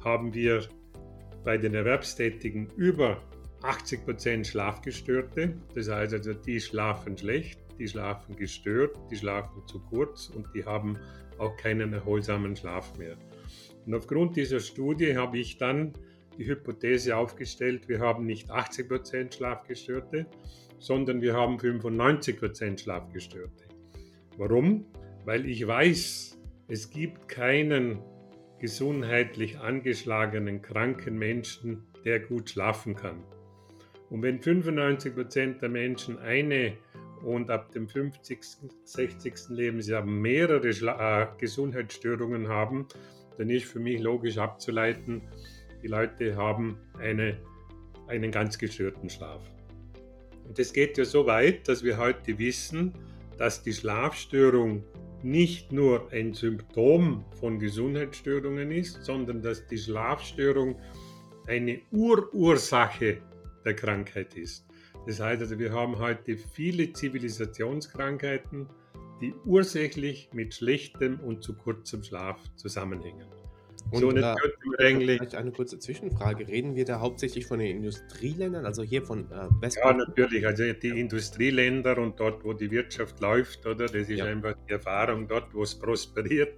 haben 0.02 0.32
wir 0.34 0.66
bei 1.44 1.58
den 1.58 1.74
Erwerbstätigen 1.74 2.68
über 2.76 3.22
80 3.62 4.04
Prozent 4.04 4.46
Schlafgestörte. 4.46 5.54
Das 5.74 5.88
heißt 5.88 6.14
also, 6.14 6.34
die 6.34 6.60
schlafen 6.60 7.16
schlecht, 7.16 7.60
die 7.80 7.88
schlafen 7.88 8.36
gestört, 8.36 8.96
die 9.10 9.16
schlafen 9.16 9.66
zu 9.66 9.80
kurz 9.80 10.28
und 10.28 10.46
die 10.54 10.64
haben 10.64 10.98
auch 11.38 11.56
keinen 11.56 11.92
erholsamen 11.92 12.54
Schlaf 12.54 12.96
mehr. 12.98 13.16
Und 13.86 13.94
aufgrund 13.94 14.36
dieser 14.36 14.60
Studie 14.60 15.16
habe 15.16 15.38
ich 15.38 15.56
dann 15.56 15.94
die 16.38 16.46
Hypothese 16.46 17.16
aufgestellt, 17.16 17.88
wir 17.88 17.98
haben 17.98 18.26
nicht 18.26 18.50
80% 18.50 19.34
Schlafgestörte, 19.34 20.26
sondern 20.78 21.22
wir 21.22 21.34
haben 21.34 21.56
95% 21.56 22.82
Schlafgestörte. 22.82 23.64
Warum? 24.36 24.86
Weil 25.24 25.46
ich 25.46 25.66
weiß, 25.66 26.38
es 26.68 26.90
gibt 26.90 27.28
keinen 27.28 28.00
gesundheitlich 28.58 29.58
angeschlagenen, 29.58 30.62
kranken 30.62 31.18
Menschen, 31.18 31.86
der 32.04 32.20
gut 32.20 32.50
schlafen 32.50 32.94
kann. 32.94 33.24
Und 34.10 34.22
wenn 34.22 34.40
95% 34.40 35.60
der 35.60 35.68
Menschen 35.68 36.18
eine 36.18 36.76
und 37.24 37.50
ab 37.50 37.70
dem 37.72 37.88
50., 37.88 38.38
60. 38.84 39.34
Lebensjahr 39.50 40.04
mehrere 40.04 40.72
Schla 40.72 41.22
äh, 41.22 41.26
Gesundheitsstörungen 41.38 42.48
haben, 42.48 42.86
dann 43.38 43.50
ist 43.50 43.66
für 43.66 43.80
mich 43.80 44.00
logisch 44.00 44.38
abzuleiten, 44.38 45.22
die 45.82 45.88
Leute 45.88 46.36
haben 46.36 46.78
eine, 46.98 47.38
einen 48.06 48.30
ganz 48.30 48.58
gestörten 48.58 49.08
Schlaf. 49.08 49.40
Und 50.46 50.58
es 50.58 50.72
geht 50.72 50.98
ja 50.98 51.04
so 51.04 51.26
weit, 51.26 51.68
dass 51.68 51.84
wir 51.84 51.96
heute 51.96 52.38
wissen, 52.38 52.92
dass 53.38 53.62
die 53.62 53.72
Schlafstörung 53.72 54.84
nicht 55.22 55.72
nur 55.72 56.10
ein 56.12 56.34
Symptom 56.34 57.24
von 57.38 57.58
Gesundheitsstörungen 57.58 58.70
ist, 58.70 59.04
sondern 59.04 59.42
dass 59.42 59.66
die 59.66 59.78
Schlafstörung 59.78 60.76
eine 61.46 61.80
Urursache 61.90 63.18
der 63.64 63.74
Krankheit 63.74 64.34
ist. 64.36 64.66
Das 65.06 65.20
heißt 65.20 65.42
also, 65.42 65.58
wir 65.58 65.72
haben 65.72 65.98
heute 65.98 66.36
viele 66.36 66.92
Zivilisationskrankheiten, 66.92 68.68
die 69.20 69.34
ursächlich 69.44 70.30
mit 70.32 70.54
schlechtem 70.54 71.20
und 71.20 71.42
zu 71.42 71.54
kurzem 71.54 72.02
Schlaf 72.02 72.38
zusammenhängen. 72.56 73.28
Und 73.92 74.00
so, 74.00 74.12
da, 74.12 74.36
eigentlich 74.78 75.18
vielleicht 75.18 75.34
eine 75.34 75.50
kurze 75.52 75.78
Zwischenfrage. 75.78 76.46
Reden 76.48 76.76
wir 76.76 76.84
da 76.84 77.00
hauptsächlich 77.00 77.46
von 77.46 77.58
den 77.58 77.76
Industrieländern, 77.76 78.64
also 78.66 78.82
hier 78.82 79.02
von 79.02 79.30
äh, 79.30 79.68
Ja, 79.68 79.92
natürlich. 79.92 80.46
Also 80.46 80.72
die 80.72 80.88
ja. 80.88 80.94
Industrieländer 80.94 81.98
und 81.98 82.18
dort, 82.20 82.44
wo 82.44 82.52
die 82.52 82.70
Wirtschaft 82.70 83.20
läuft, 83.20 83.66
oder? 83.66 83.86
Das 83.86 84.08
ist 84.08 84.10
ja. 84.10 84.26
einfach 84.26 84.54
die 84.68 84.72
Erfahrung. 84.72 85.26
Dort, 85.28 85.54
wo 85.54 85.62
es 85.62 85.74
prosperiert, 85.74 86.54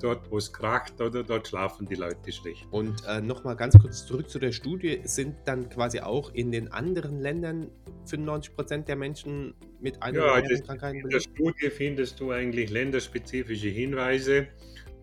dort, 0.00 0.30
wo 0.30 0.38
es 0.38 0.52
kracht, 0.52 1.00
oder? 1.00 1.22
Dort 1.22 1.48
schlafen 1.48 1.86
die 1.86 1.94
Leute 1.94 2.32
schlecht. 2.32 2.66
Und 2.70 3.02
äh, 3.06 3.20
nochmal 3.20 3.56
ganz 3.56 3.78
kurz 3.78 4.04
zurück 4.06 4.28
zu 4.28 4.38
der 4.38 4.52
Studie. 4.52 5.00
Sind 5.04 5.36
dann 5.44 5.68
quasi 5.68 6.00
auch 6.00 6.32
in 6.34 6.50
den 6.50 6.72
anderen 6.72 7.20
Ländern 7.20 7.70
95 8.06 8.54
Prozent 8.54 8.88
der 8.88 8.96
Menschen 8.96 9.54
mit 9.80 10.02
einer 10.02 10.18
ja, 10.18 10.32
also 10.32 10.62
Krankheit? 10.64 10.96
In 10.96 11.08
der 11.08 11.20
Studie 11.20 11.70
findest 11.70 12.20
du 12.20 12.30
eigentlich 12.30 12.70
länderspezifische 12.70 13.68
Hinweise 13.68 14.48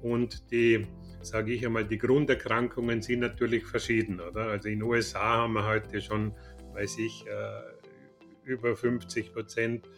und 0.01 0.51
die 0.51 0.87
sage 1.21 1.53
ich 1.53 1.65
einmal, 1.65 1.85
die 1.85 1.97
Grunderkrankungen 1.97 3.01
sind 3.01 3.19
natürlich 3.19 3.65
verschieden, 3.65 4.19
oder? 4.19 4.47
Also 4.47 4.69
in 4.69 4.79
den 4.79 4.83
USA 4.83 5.37
haben 5.37 5.53
wir 5.53 5.65
heute 5.65 6.01
schon, 6.01 6.33
weiß 6.73 6.97
ich, 6.99 7.25
äh, 7.27 8.49
über 8.49 8.75
50 8.75 9.33
Prozent 9.33 9.89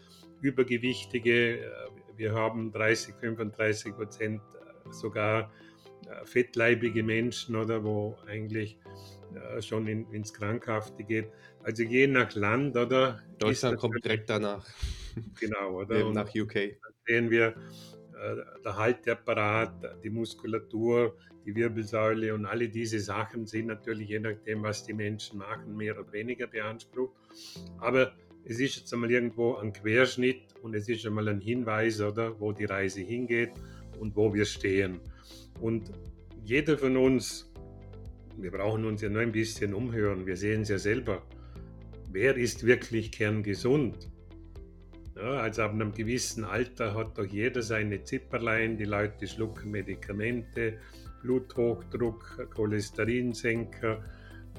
Übergewichtige. 0.42 1.60
Äh, 1.60 1.70
wir 2.18 2.34
haben 2.34 2.72
30, 2.72 3.16
35 3.16 3.94
Prozent 3.94 4.42
äh, 4.42 4.92
sogar 4.92 5.52
fettleibige 6.26 7.04
Menschen, 7.04 7.56
oder 7.56 7.86
wo 7.86 8.18
eigentlich 8.28 8.78
schon 9.60 9.88
in, 9.88 10.12
ins 10.12 10.34
Krankhafte 10.34 11.04
geht. 11.04 11.30
Also 11.64 11.84
je 11.84 12.08
nach 12.08 12.34
Land, 12.36 12.76
oder? 12.76 13.22
Deutschland 13.38 13.78
kommt 13.78 14.04
direkt 14.04 14.30
danach. 14.30 14.68
Genau, 15.40 15.80
oder? 15.82 16.06
Und 16.06 16.14
nach 16.14 16.34
UK. 16.34 16.54
Dann 16.54 16.94
sehen 17.06 17.30
wir, 17.30 17.56
der 18.64 18.78
Halteapparat, 18.78 20.04
die 20.04 20.10
Muskulatur, 20.10 21.16
die 21.46 21.56
Wirbelsäule 21.56 22.34
und 22.36 22.46
alle 22.46 22.70
diese 22.70 23.00
Sachen 23.00 23.48
sind 23.48 23.68
natürlich 23.68 24.10
je 24.10 24.20
nachdem, 24.20 24.64
was 24.64 24.86
die 24.86 24.94
Menschen 24.94 25.40
machen, 25.40 25.76
mehr 25.76 26.00
oder 26.00 26.12
weniger 26.12 26.48
beansprucht. 26.48 27.16
Aber 27.80 28.14
es 28.46 28.60
ist 28.60 28.78
jetzt 28.78 28.94
einmal 28.94 29.12
irgendwo 29.12 29.56
ein 29.56 29.74
Querschnitt 29.74 30.42
und 30.62 30.76
es 30.76 30.88
ist 30.88 31.06
einmal 31.06 31.28
ein 31.30 31.40
Hinweis, 31.40 32.00
oder, 32.02 32.40
wo 32.40 32.52
die 32.52 32.66
Reise 32.66 33.02
hingeht 33.02 33.52
und 34.00 34.16
wo 34.16 34.34
wir 34.34 34.46
stehen. 34.46 35.00
Und 35.60 35.92
jeder 36.44 36.78
von 36.78 36.98
uns, 36.98 37.52
wir 38.38 38.52
brauchen 38.52 38.86
uns 38.86 39.02
ja 39.02 39.10
nur 39.10 39.22
ein 39.22 39.32
bisschen 39.32 39.74
umhören, 39.74 40.26
wir 40.26 40.38
sehen 40.38 40.62
es 40.62 40.70
ja 40.70 40.78
selber. 40.78 41.24
Wer 42.12 42.36
ist 42.36 42.66
wirklich 42.66 43.12
kerngesund? 43.12 44.11
Ja, 45.16 45.42
also 45.42 45.64
ab 45.64 45.72
einem 45.72 45.94
gewissen 45.94 46.44
Alter 46.44 46.96
hat 46.96 47.18
doch 47.18 47.26
jeder 47.26 47.62
seine 47.62 48.04
Zipperlein, 48.04 48.78
die 48.78 48.86
Leute 48.86 49.28
schlucken 49.28 49.72
Medikamente, 49.72 50.78
Bluthochdruck, 51.22 52.50
Cholesterinsenker, 52.54 54.02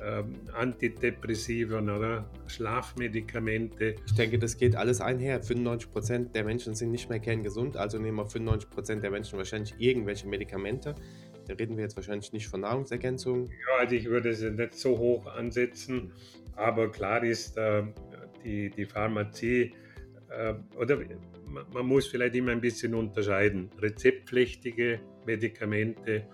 ähm, 0.03 0.35
Antidepressiven 0.53 1.91
oder 1.91 2.29
Schlafmedikamente. 2.47 3.97
Ich 4.07 4.15
denke, 4.15 4.39
das 4.39 4.57
geht 4.57 4.77
alles 4.77 5.01
einher. 5.01 5.43
95% 5.43 6.33
der 6.33 6.45
Menschen 6.45 6.75
sind 6.75 6.91
nicht 6.91 7.09
mehr 7.09 7.21
kerngesund, 7.21 7.77
also 7.77 7.99
nehmen 7.99 8.17
wir 8.19 8.27
95% 8.27 9.01
der 9.01 9.11
Menschen 9.11 9.39
wahrscheinlich 9.39 9.75
irgendwelche 9.79 10.27
Medikamente. 10.27 10.95
Da 11.47 11.55
reden 11.55 11.77
wir 11.77 11.85
jetzt 11.85 11.97
wahrscheinlich 11.97 12.33
nicht 12.33 12.49
von 12.49 12.61
Nahrungsergänzungen. 12.61 13.49
Ja, 13.51 13.81
also 13.81 13.95
ich 13.95 14.07
würde 14.07 14.31
es 14.31 14.43
nicht 14.43 14.75
so 14.75 14.99
hoch 14.99 15.27
ansetzen, 15.27 16.13
aber 16.57 16.91
klar 16.91 17.25
ist, 17.25 17.57
äh, 17.57 17.83
die, 18.45 18.71
die 18.71 18.87
Pharmazie 18.87 19.73
oder 20.77 20.99
man 21.73 21.87
muss 21.87 22.07
vielleicht 22.07 22.35
immer 22.35 22.53
ein 22.53 22.61
bisschen 22.61 22.95
unterscheiden. 22.95 23.71
Rezeptpflichtige 23.79 25.01
Medikamente 25.27 26.27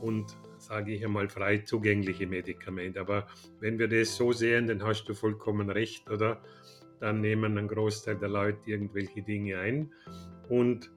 und, 0.00 0.36
sage 0.58 0.94
ich 0.94 1.04
einmal, 1.04 1.28
frei 1.28 1.58
zugängliche 1.58 2.26
Medikamente. 2.26 3.00
Aber 3.00 3.26
wenn 3.60 3.78
wir 3.78 3.88
das 3.88 4.16
so 4.16 4.32
sehen, 4.32 4.66
dann 4.66 4.82
hast 4.82 5.04
du 5.08 5.14
vollkommen 5.14 5.70
recht, 5.70 6.10
oder? 6.10 6.42
Dann 7.00 7.20
nehmen 7.20 7.58
ein 7.58 7.68
Großteil 7.68 8.16
der 8.16 8.28
Leute 8.28 8.70
irgendwelche 8.70 9.22
Dinge 9.22 9.58
ein. 9.58 9.92
Und 10.48 10.90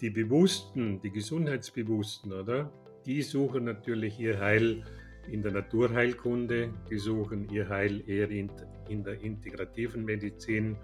die 0.00 0.10
Bewussten, 0.10 1.00
die 1.02 1.10
Gesundheitsbewussten, 1.10 2.32
oder? 2.32 2.72
Die 3.06 3.22
suchen 3.22 3.64
natürlich 3.64 4.18
ihr 4.18 4.40
Heil 4.40 4.82
in 5.30 5.42
der 5.42 5.52
Naturheilkunde, 5.52 6.72
die 6.90 6.98
suchen 6.98 7.48
ihr 7.50 7.68
Heil 7.68 8.02
eher 8.06 8.30
in, 8.30 8.50
in 8.88 9.04
der 9.04 9.20
integrativen 9.20 10.04
Medizin 10.04 10.76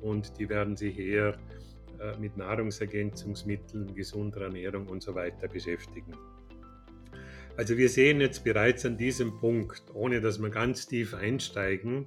und 0.00 0.38
die 0.38 0.48
werden 0.48 0.76
sich 0.76 0.98
eher 0.98 1.38
äh, 2.00 2.16
mit 2.18 2.36
Nahrungsergänzungsmitteln, 2.36 3.94
gesunder 3.94 4.42
Ernährung 4.42 4.86
und 4.86 5.02
so 5.02 5.14
weiter 5.14 5.48
beschäftigen. 5.48 6.12
Also 7.56 7.76
wir 7.76 7.88
sehen 7.88 8.20
jetzt 8.20 8.44
bereits 8.44 8.86
an 8.86 8.96
diesem 8.96 9.36
Punkt, 9.38 9.82
ohne 9.92 10.20
dass 10.20 10.40
wir 10.40 10.48
ganz 10.48 10.86
tief 10.86 11.14
einsteigen, 11.14 12.06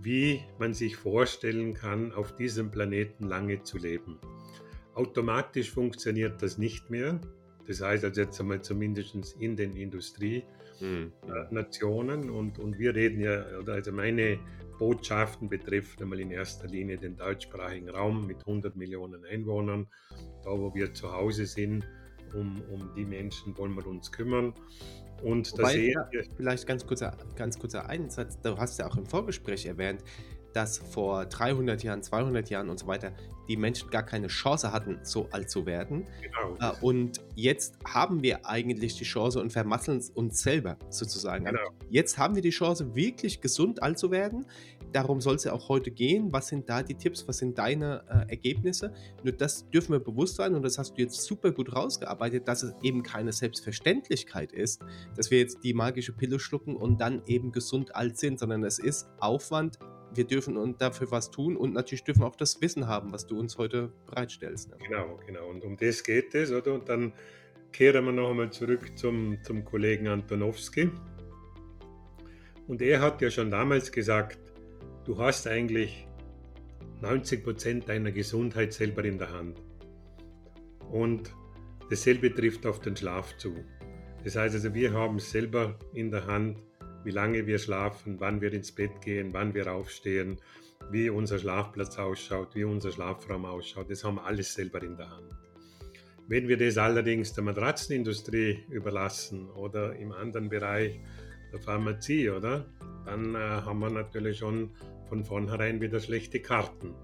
wie 0.00 0.42
man 0.58 0.74
sich 0.74 0.96
vorstellen 0.96 1.72
kann, 1.72 2.12
auf 2.12 2.36
diesem 2.36 2.70
Planeten 2.70 3.26
lange 3.26 3.62
zu 3.62 3.78
leben. 3.78 4.18
Automatisch 4.94 5.70
funktioniert 5.70 6.42
das 6.42 6.58
nicht 6.58 6.90
mehr. 6.90 7.18
Das 7.66 7.80
heißt 7.80 8.04
also 8.04 8.20
jetzt 8.20 8.38
einmal 8.40 8.60
zumindest 8.60 9.36
in 9.38 9.56
den 9.56 9.74
Industrienationen. 9.74 12.26
Mhm. 12.26 12.30
Und, 12.30 12.58
und 12.58 12.78
wir 12.78 12.94
reden 12.94 13.20
ja, 13.20 13.42
also 13.66 13.92
meine 13.92 14.38
Botschaften 14.78 15.48
betreffen 15.48 16.02
einmal 16.02 16.20
in 16.20 16.30
erster 16.30 16.68
Linie 16.68 16.98
den 16.98 17.16
deutschsprachigen 17.16 17.88
Raum 17.88 18.26
mit 18.26 18.38
100 18.40 18.76
Millionen 18.76 19.24
Einwohnern. 19.24 19.86
Da, 20.44 20.50
wo 20.50 20.74
wir 20.74 20.94
zu 20.94 21.12
Hause 21.12 21.46
sind, 21.46 21.84
um, 22.34 22.62
um 22.72 22.92
die 22.94 23.04
Menschen 23.04 23.56
wollen 23.58 23.74
wir 23.74 23.86
uns 23.86 24.12
kümmern. 24.12 24.54
Und 25.22 25.52
Wobei, 25.52 25.62
da 25.62 25.68
sehen 25.68 26.04
wir. 26.10 26.24
Vielleicht 26.36 26.66
ganz 26.66 26.86
kurzer, 26.86 27.16
ganz 27.34 27.58
kurzer 27.58 27.88
Einsatz. 27.88 28.40
Du 28.40 28.56
hast 28.56 28.78
ja 28.78 28.86
auch 28.86 28.96
im 28.96 29.06
Vorgespräch 29.06 29.66
erwähnt, 29.66 30.02
dass 30.58 30.78
vor 30.78 31.24
300 31.24 31.84
Jahren, 31.84 32.02
200 32.02 32.50
Jahren 32.50 32.68
und 32.68 32.80
so 32.80 32.88
weiter 32.88 33.12
die 33.46 33.56
Menschen 33.56 33.90
gar 33.90 34.02
keine 34.02 34.26
Chance 34.26 34.72
hatten, 34.72 34.98
so 35.04 35.28
alt 35.30 35.48
zu 35.48 35.66
werden. 35.66 36.04
Genau. 36.20 36.56
Äh, 36.60 36.84
und 36.84 37.20
jetzt 37.36 37.78
haben 37.86 38.24
wir 38.24 38.44
eigentlich 38.44 38.96
die 38.96 39.04
Chance 39.04 39.40
und 39.40 39.52
vermasseln 39.52 40.02
uns 40.14 40.42
selber 40.42 40.76
sozusagen. 40.90 41.44
Genau. 41.44 41.60
Jetzt 41.90 42.18
haben 42.18 42.34
wir 42.34 42.42
die 42.42 42.50
Chance, 42.50 42.96
wirklich 42.96 43.40
gesund 43.40 43.84
alt 43.84 44.00
zu 44.00 44.10
werden. 44.10 44.46
Darum 44.90 45.20
soll 45.20 45.36
es 45.36 45.44
ja 45.44 45.52
auch 45.52 45.68
heute 45.68 45.92
gehen. 45.92 46.32
Was 46.32 46.48
sind 46.48 46.68
da 46.68 46.82
die 46.82 46.94
Tipps? 46.94 47.28
Was 47.28 47.38
sind 47.38 47.56
deine 47.56 48.02
äh, 48.08 48.30
Ergebnisse? 48.30 48.92
Nur 49.22 49.34
das 49.34 49.70
dürfen 49.70 49.92
wir 49.92 50.00
bewusst 50.00 50.34
sein 50.34 50.56
und 50.56 50.62
das 50.62 50.76
hast 50.76 50.98
du 50.98 51.02
jetzt 51.02 51.22
super 51.22 51.52
gut 51.52 51.72
rausgearbeitet, 51.72 52.48
dass 52.48 52.64
es 52.64 52.74
eben 52.82 53.04
keine 53.04 53.32
Selbstverständlichkeit 53.32 54.50
ist, 54.52 54.82
dass 55.14 55.30
wir 55.30 55.38
jetzt 55.38 55.62
die 55.62 55.72
magische 55.72 56.12
Pille 56.12 56.40
schlucken 56.40 56.74
und 56.74 57.00
dann 57.00 57.22
eben 57.26 57.52
gesund 57.52 57.94
alt 57.94 58.18
sind, 58.18 58.40
sondern 58.40 58.64
es 58.64 58.80
ist 58.80 59.08
Aufwand, 59.20 59.78
wir 60.14 60.24
dürfen 60.24 60.76
dafür 60.78 61.10
was 61.10 61.30
tun 61.30 61.56
und 61.56 61.74
natürlich 61.74 62.04
dürfen 62.04 62.22
wir 62.22 62.26
auch 62.26 62.36
das 62.36 62.60
Wissen 62.60 62.86
haben, 62.86 63.12
was 63.12 63.26
du 63.26 63.38
uns 63.38 63.58
heute 63.58 63.92
bereitstellst. 64.06 64.70
Ne? 64.70 64.76
Genau, 64.78 65.18
genau. 65.26 65.48
Und 65.48 65.64
um 65.64 65.76
das 65.76 66.02
geht 66.02 66.34
es, 66.34 66.50
oder? 66.50 66.74
Und 66.74 66.88
dann 66.88 67.12
kehren 67.72 68.04
wir 68.04 68.12
noch 68.12 68.30
einmal 68.30 68.50
zurück 68.50 68.96
zum, 68.96 69.38
zum 69.42 69.64
Kollegen 69.64 70.08
Antonowski. 70.08 70.90
Und 72.66 72.82
er 72.82 73.00
hat 73.00 73.22
ja 73.22 73.30
schon 73.30 73.50
damals 73.50 73.92
gesagt, 73.92 74.38
du 75.04 75.18
hast 75.18 75.46
eigentlich 75.46 76.06
90 77.00 77.44
Prozent 77.44 77.88
deiner 77.88 78.12
Gesundheit 78.12 78.72
selber 78.72 79.04
in 79.04 79.18
der 79.18 79.32
Hand. 79.32 79.62
Und 80.90 81.32
dasselbe 81.90 82.34
trifft 82.34 82.66
auf 82.66 82.80
den 82.80 82.96
Schlaf 82.96 83.36
zu. 83.36 83.54
Das 84.24 84.36
heißt 84.36 84.54
also, 84.54 84.74
wir 84.74 84.92
haben 84.92 85.18
selber 85.18 85.78
in 85.94 86.10
der 86.10 86.26
Hand, 86.26 86.58
wie 87.04 87.10
lange 87.10 87.46
wir 87.46 87.58
schlafen, 87.58 88.20
wann 88.20 88.40
wir 88.40 88.52
ins 88.52 88.72
Bett 88.72 89.00
gehen, 89.00 89.32
wann 89.32 89.54
wir 89.54 89.72
aufstehen, 89.72 90.40
wie 90.90 91.10
unser 91.10 91.38
Schlafplatz 91.38 91.98
ausschaut, 91.98 92.54
wie 92.54 92.64
unser 92.64 92.92
Schlafraum 92.92 93.44
ausschaut. 93.44 93.90
Das 93.90 94.04
haben 94.04 94.16
wir 94.16 94.24
alles 94.24 94.54
selber 94.54 94.82
in 94.82 94.96
der 94.96 95.10
Hand. 95.10 95.34
Wenn 96.26 96.46
wir 96.46 96.58
das 96.58 96.76
allerdings 96.76 97.32
der 97.32 97.44
Matratzenindustrie 97.44 98.64
überlassen 98.70 99.48
oder 99.50 99.96
im 99.96 100.12
anderen 100.12 100.48
Bereich 100.48 101.00
der 101.52 101.60
Pharmazie, 101.60 102.30
oder? 102.30 102.66
Dann 103.06 103.34
äh, 103.34 103.38
haben 103.38 103.78
wir 103.78 103.90
natürlich 103.90 104.38
schon 104.38 104.70
von 105.08 105.24
vornherein 105.24 105.80
wieder 105.80 106.00
schlechte 106.00 106.40
Karten. 106.40 106.94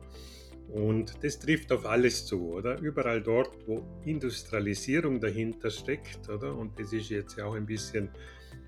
Und 0.68 1.22
das 1.22 1.38
trifft 1.38 1.72
auf 1.72 1.86
alles 1.86 2.26
zu, 2.26 2.52
oder? 2.52 2.78
Überall 2.80 3.22
dort, 3.22 3.66
wo 3.66 3.82
Industrialisierung 4.04 5.20
dahinter 5.20 5.70
steckt, 5.70 6.28
oder? 6.28 6.54
Und 6.54 6.78
das 6.78 6.92
ist 6.92 7.10
jetzt 7.10 7.38
ja 7.38 7.46
auch 7.46 7.54
ein 7.54 7.66
bisschen 7.66 8.10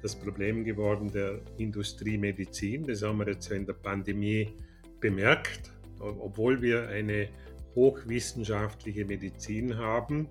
das 0.02 0.14
Problem 0.14 0.64
geworden 0.64 1.11
der 1.11 1.40
Industriemedizin. 1.59 2.85
Das 2.85 3.02
haben 3.02 3.19
wir 3.19 3.28
jetzt 3.28 3.50
in 3.50 3.66
der 3.66 3.75
Pandemie 3.75 4.52
bemerkt, 5.00 5.73
obwohl 5.99 6.61
wir 6.62 6.88
eine 6.88 7.28
hochwissenschaftliche 7.75 9.05
Medizin 9.05 9.76
haben, 9.76 10.28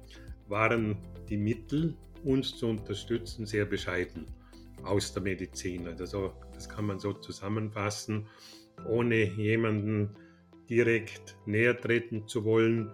waren 0.48 0.98
die 1.30 1.38
Mittel, 1.38 1.96
uns 2.24 2.58
zu 2.58 2.68
unterstützen, 2.68 3.46
sehr 3.46 3.66
bescheiden 3.66 4.26
aus 4.84 5.14
der 5.14 5.24
Medizin. 5.24 5.88
Also 5.88 6.34
das 6.54 6.68
kann 6.68 6.86
man 6.86 7.00
so 7.00 7.14
zusammenfassen, 7.14 8.28
ohne 8.88 9.24
jemanden 9.24 10.10
direkt 10.70 11.38
näher 11.46 11.78
treten 11.80 12.28
zu 12.28 12.44
wollen. 12.44 12.92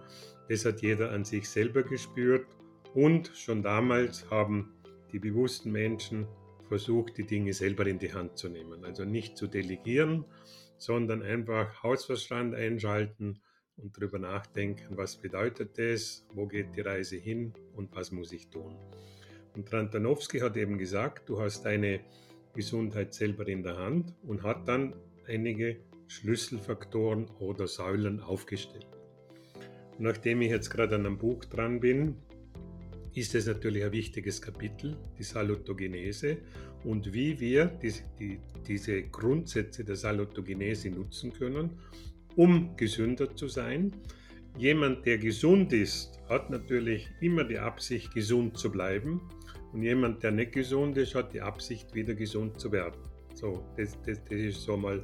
Das 0.48 0.64
hat 0.64 0.82
jeder 0.82 1.10
an 1.12 1.24
sich 1.24 1.48
selber 1.48 1.82
gespürt 1.82 2.46
und 2.94 3.30
schon 3.34 3.62
damals 3.62 4.30
haben 4.30 4.74
die 5.12 5.18
bewussten 5.18 5.72
Menschen 5.72 6.26
versucht, 6.72 7.18
die 7.18 7.26
Dinge 7.26 7.52
selber 7.52 7.86
in 7.86 7.98
die 7.98 8.14
Hand 8.14 8.38
zu 8.38 8.48
nehmen. 8.48 8.82
Also 8.82 9.04
nicht 9.04 9.36
zu 9.36 9.46
delegieren, 9.46 10.24
sondern 10.78 11.20
einfach 11.20 11.82
Hausverstand 11.82 12.54
einschalten 12.54 13.42
und 13.76 13.94
darüber 13.94 14.18
nachdenken, 14.18 14.96
was 14.96 15.16
bedeutet 15.16 15.78
das, 15.78 16.26
wo 16.32 16.46
geht 16.46 16.74
die 16.74 16.80
Reise 16.80 17.16
hin 17.16 17.52
und 17.76 17.94
was 17.94 18.10
muss 18.10 18.32
ich 18.32 18.48
tun. 18.48 18.78
Und 19.54 19.68
Trantanowski 19.68 20.38
hat 20.38 20.56
eben 20.56 20.78
gesagt, 20.78 21.28
du 21.28 21.42
hast 21.42 21.66
deine 21.66 22.00
Gesundheit 22.54 23.12
selber 23.12 23.46
in 23.48 23.62
der 23.62 23.76
Hand 23.76 24.14
und 24.22 24.42
hat 24.42 24.66
dann 24.66 24.94
einige 25.28 25.76
Schlüsselfaktoren 26.06 27.26
oder 27.38 27.66
Säulen 27.66 28.20
aufgestellt. 28.20 28.88
Nachdem 29.98 30.40
ich 30.40 30.48
jetzt 30.48 30.70
gerade 30.70 30.94
an 30.94 31.04
einem 31.04 31.18
Buch 31.18 31.44
dran 31.44 31.80
bin, 31.80 32.16
ist 33.14 33.34
es 33.34 33.46
natürlich 33.46 33.84
ein 33.84 33.92
wichtiges 33.92 34.40
Kapitel, 34.40 34.96
die 35.18 35.22
Salutogenese 35.22 36.38
und 36.84 37.12
wie 37.12 37.38
wir 37.38 37.66
die, 37.66 37.92
die, 38.18 38.40
diese 38.66 39.02
Grundsätze 39.04 39.84
der 39.84 39.96
Salutogenese 39.96 40.90
nutzen 40.90 41.32
können, 41.32 41.78
um 42.36 42.76
gesünder 42.76 43.34
zu 43.36 43.48
sein. 43.48 43.94
Jemand, 44.56 45.06
der 45.06 45.18
gesund 45.18 45.72
ist, 45.72 46.18
hat 46.28 46.50
natürlich 46.50 47.08
immer 47.20 47.44
die 47.44 47.58
Absicht, 47.58 48.12
gesund 48.14 48.56
zu 48.56 48.70
bleiben. 48.70 49.20
Und 49.72 49.82
jemand, 49.82 50.22
der 50.22 50.32
nicht 50.32 50.52
gesund 50.52 50.96
ist, 50.98 51.14
hat 51.14 51.32
die 51.32 51.40
Absicht, 51.40 51.94
wieder 51.94 52.14
gesund 52.14 52.60
zu 52.60 52.70
werden. 52.72 53.00
So, 53.34 53.64
das, 53.76 53.96
das, 54.02 54.22
das 54.24 54.38
ist 54.38 54.62
so 54.62 54.76
mal 54.76 55.02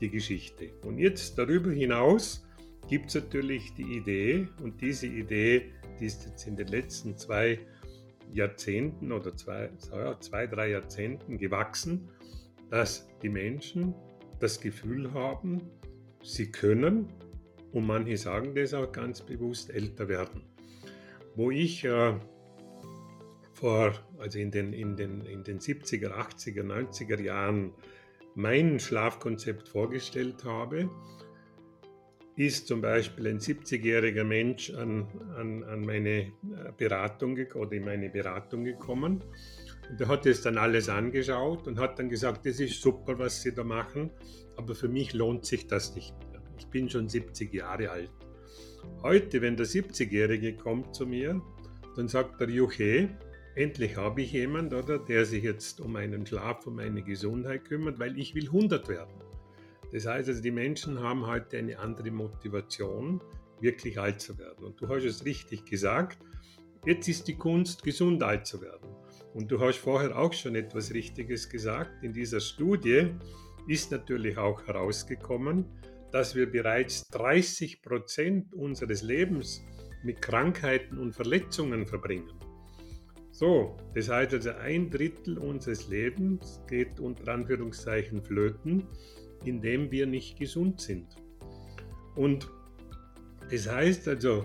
die 0.00 0.10
Geschichte. 0.10 0.70
Und 0.82 0.98
jetzt 0.98 1.36
darüber 1.38 1.70
hinaus 1.70 2.46
gibt 2.88 3.08
es 3.08 3.14
natürlich 3.16 3.74
die 3.74 3.98
Idee, 3.98 4.48
und 4.62 4.80
diese 4.80 5.06
Idee, 5.06 5.72
die 6.00 6.06
ist 6.06 6.24
jetzt 6.26 6.46
in 6.46 6.56
den 6.56 6.68
letzten 6.68 7.16
zwei 7.16 7.58
Jahrzehnten 8.32 9.12
oder 9.12 9.36
zwei, 9.36 9.70
zwei, 10.20 10.46
drei 10.46 10.70
Jahrzehnten 10.70 11.38
gewachsen, 11.38 12.08
dass 12.70 13.08
die 13.22 13.28
Menschen 13.28 13.94
das 14.38 14.60
Gefühl 14.60 15.12
haben, 15.12 15.60
sie 16.22 16.50
können, 16.50 17.08
und 17.72 17.86
manche 17.86 18.16
sagen 18.16 18.54
das 18.54 18.74
auch 18.74 18.90
ganz 18.90 19.20
bewusst, 19.20 19.70
älter 19.70 20.08
werden. 20.08 20.42
Wo 21.36 21.50
ich 21.50 21.84
äh, 21.84 22.14
vor, 23.52 23.92
also 24.18 24.38
in 24.38 24.50
den, 24.50 24.72
in, 24.72 24.96
den, 24.96 25.24
in 25.26 25.44
den 25.44 25.58
70er, 25.58 26.12
80er, 26.12 26.64
90er 26.64 27.20
Jahren 27.20 27.72
mein 28.34 28.80
Schlafkonzept 28.80 29.68
vorgestellt 29.68 30.44
habe, 30.44 30.90
ist 32.40 32.68
zum 32.68 32.80
Beispiel 32.80 33.26
ein 33.28 33.38
70-jähriger 33.38 34.24
Mensch 34.24 34.70
an, 34.70 35.06
an, 35.36 35.62
an 35.64 35.82
meine 35.82 36.10
äh, 36.10 36.32
Beratung 36.74 37.36
oder 37.54 37.72
in 37.72 37.84
meine 37.84 38.08
Beratung 38.08 38.64
gekommen. 38.64 39.22
Und 39.90 40.00
der 40.00 40.08
hat 40.08 40.24
das 40.24 40.40
dann 40.40 40.56
alles 40.56 40.88
angeschaut 40.88 41.66
und 41.66 41.78
hat 41.78 41.98
dann 41.98 42.08
gesagt, 42.08 42.46
das 42.46 42.58
ist 42.58 42.80
super, 42.80 43.18
was 43.18 43.42
Sie 43.42 43.52
da 43.52 43.62
machen, 43.62 44.10
aber 44.56 44.74
für 44.74 44.88
mich 44.88 45.12
lohnt 45.12 45.44
sich 45.44 45.66
das 45.66 45.94
nicht 45.94 46.14
mehr. 46.18 46.40
Ich 46.58 46.66
bin 46.68 46.88
schon 46.88 47.10
70 47.10 47.52
Jahre 47.52 47.90
alt. 47.90 48.10
Heute, 49.02 49.42
wenn 49.42 49.56
der 49.56 49.66
70-Jährige 49.66 50.56
kommt 50.56 50.94
zu 50.94 51.06
mir, 51.06 51.42
dann 51.94 52.08
sagt 52.08 52.40
er, 52.40 52.48
Juche, 52.48 53.10
endlich 53.54 53.98
habe 53.98 54.22
ich 54.22 54.32
jemand, 54.32 54.72
oder, 54.72 54.98
der 54.98 55.26
sich 55.26 55.44
jetzt 55.44 55.78
um 55.80 55.92
meinen 55.92 56.24
Schlaf, 56.24 56.66
um 56.66 56.76
meine 56.76 57.02
Gesundheit 57.02 57.66
kümmert, 57.66 57.98
weil 57.98 58.18
ich 58.18 58.34
will 58.34 58.46
100 58.46 58.88
werden. 58.88 59.29
Das 59.92 60.06
heißt 60.06 60.28
also, 60.28 60.42
die 60.42 60.50
Menschen 60.50 61.00
haben 61.00 61.26
heute 61.26 61.58
eine 61.58 61.78
andere 61.78 62.10
Motivation, 62.10 63.20
wirklich 63.60 63.98
alt 63.98 64.20
zu 64.20 64.38
werden. 64.38 64.64
Und 64.64 64.80
du 64.80 64.88
hast 64.88 65.04
es 65.04 65.24
richtig 65.24 65.64
gesagt, 65.64 66.18
jetzt 66.86 67.08
ist 67.08 67.28
die 67.28 67.36
Kunst, 67.36 67.82
gesund 67.82 68.22
alt 68.22 68.46
zu 68.46 68.62
werden. 68.62 68.88
Und 69.34 69.50
du 69.50 69.60
hast 69.60 69.78
vorher 69.78 70.16
auch 70.18 70.32
schon 70.32 70.54
etwas 70.54 70.92
Richtiges 70.92 71.48
gesagt. 71.48 72.02
In 72.02 72.12
dieser 72.12 72.40
Studie 72.40 73.10
ist 73.68 73.90
natürlich 73.90 74.38
auch 74.38 74.66
herausgekommen, 74.66 75.66
dass 76.10 76.34
wir 76.34 76.50
bereits 76.50 77.06
30 77.08 77.82
Prozent 77.82 78.52
unseres 78.54 79.02
Lebens 79.02 79.62
mit 80.02 80.20
Krankheiten 80.22 80.98
und 80.98 81.14
Verletzungen 81.14 81.86
verbringen. 81.86 82.32
So, 83.30 83.76
das 83.94 84.08
heißt 84.08 84.34
also 84.34 84.50
ein 84.50 84.90
Drittel 84.90 85.38
unseres 85.38 85.88
Lebens 85.88 86.60
geht 86.68 86.98
unter 86.98 87.32
Anführungszeichen 87.32 88.22
flöten, 88.22 88.86
indem 89.44 89.90
wir 89.90 90.06
nicht 90.06 90.38
gesund 90.38 90.80
sind. 90.80 91.16
Und 92.14 92.48
das 93.50 93.68
heißt 93.68 94.08
also, 94.08 94.44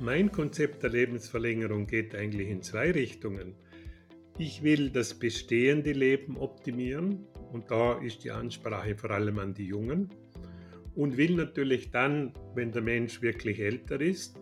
mein 0.00 0.32
Konzept 0.32 0.82
der 0.82 0.90
Lebensverlängerung 0.90 1.86
geht 1.86 2.14
eigentlich 2.14 2.48
in 2.48 2.62
zwei 2.62 2.90
Richtungen. 2.90 3.54
Ich 4.38 4.62
will 4.62 4.90
das 4.90 5.14
bestehende 5.14 5.92
Leben 5.92 6.36
optimieren 6.36 7.26
und 7.52 7.70
da 7.70 7.98
ist 8.00 8.24
die 8.24 8.32
Ansprache 8.32 8.96
vor 8.96 9.10
allem 9.10 9.38
an 9.38 9.54
die 9.54 9.66
Jungen 9.66 10.10
und 10.96 11.16
will 11.16 11.36
natürlich 11.36 11.90
dann, 11.90 12.34
wenn 12.54 12.72
der 12.72 12.82
Mensch 12.82 13.22
wirklich 13.22 13.60
älter 13.60 14.00
ist, 14.00 14.36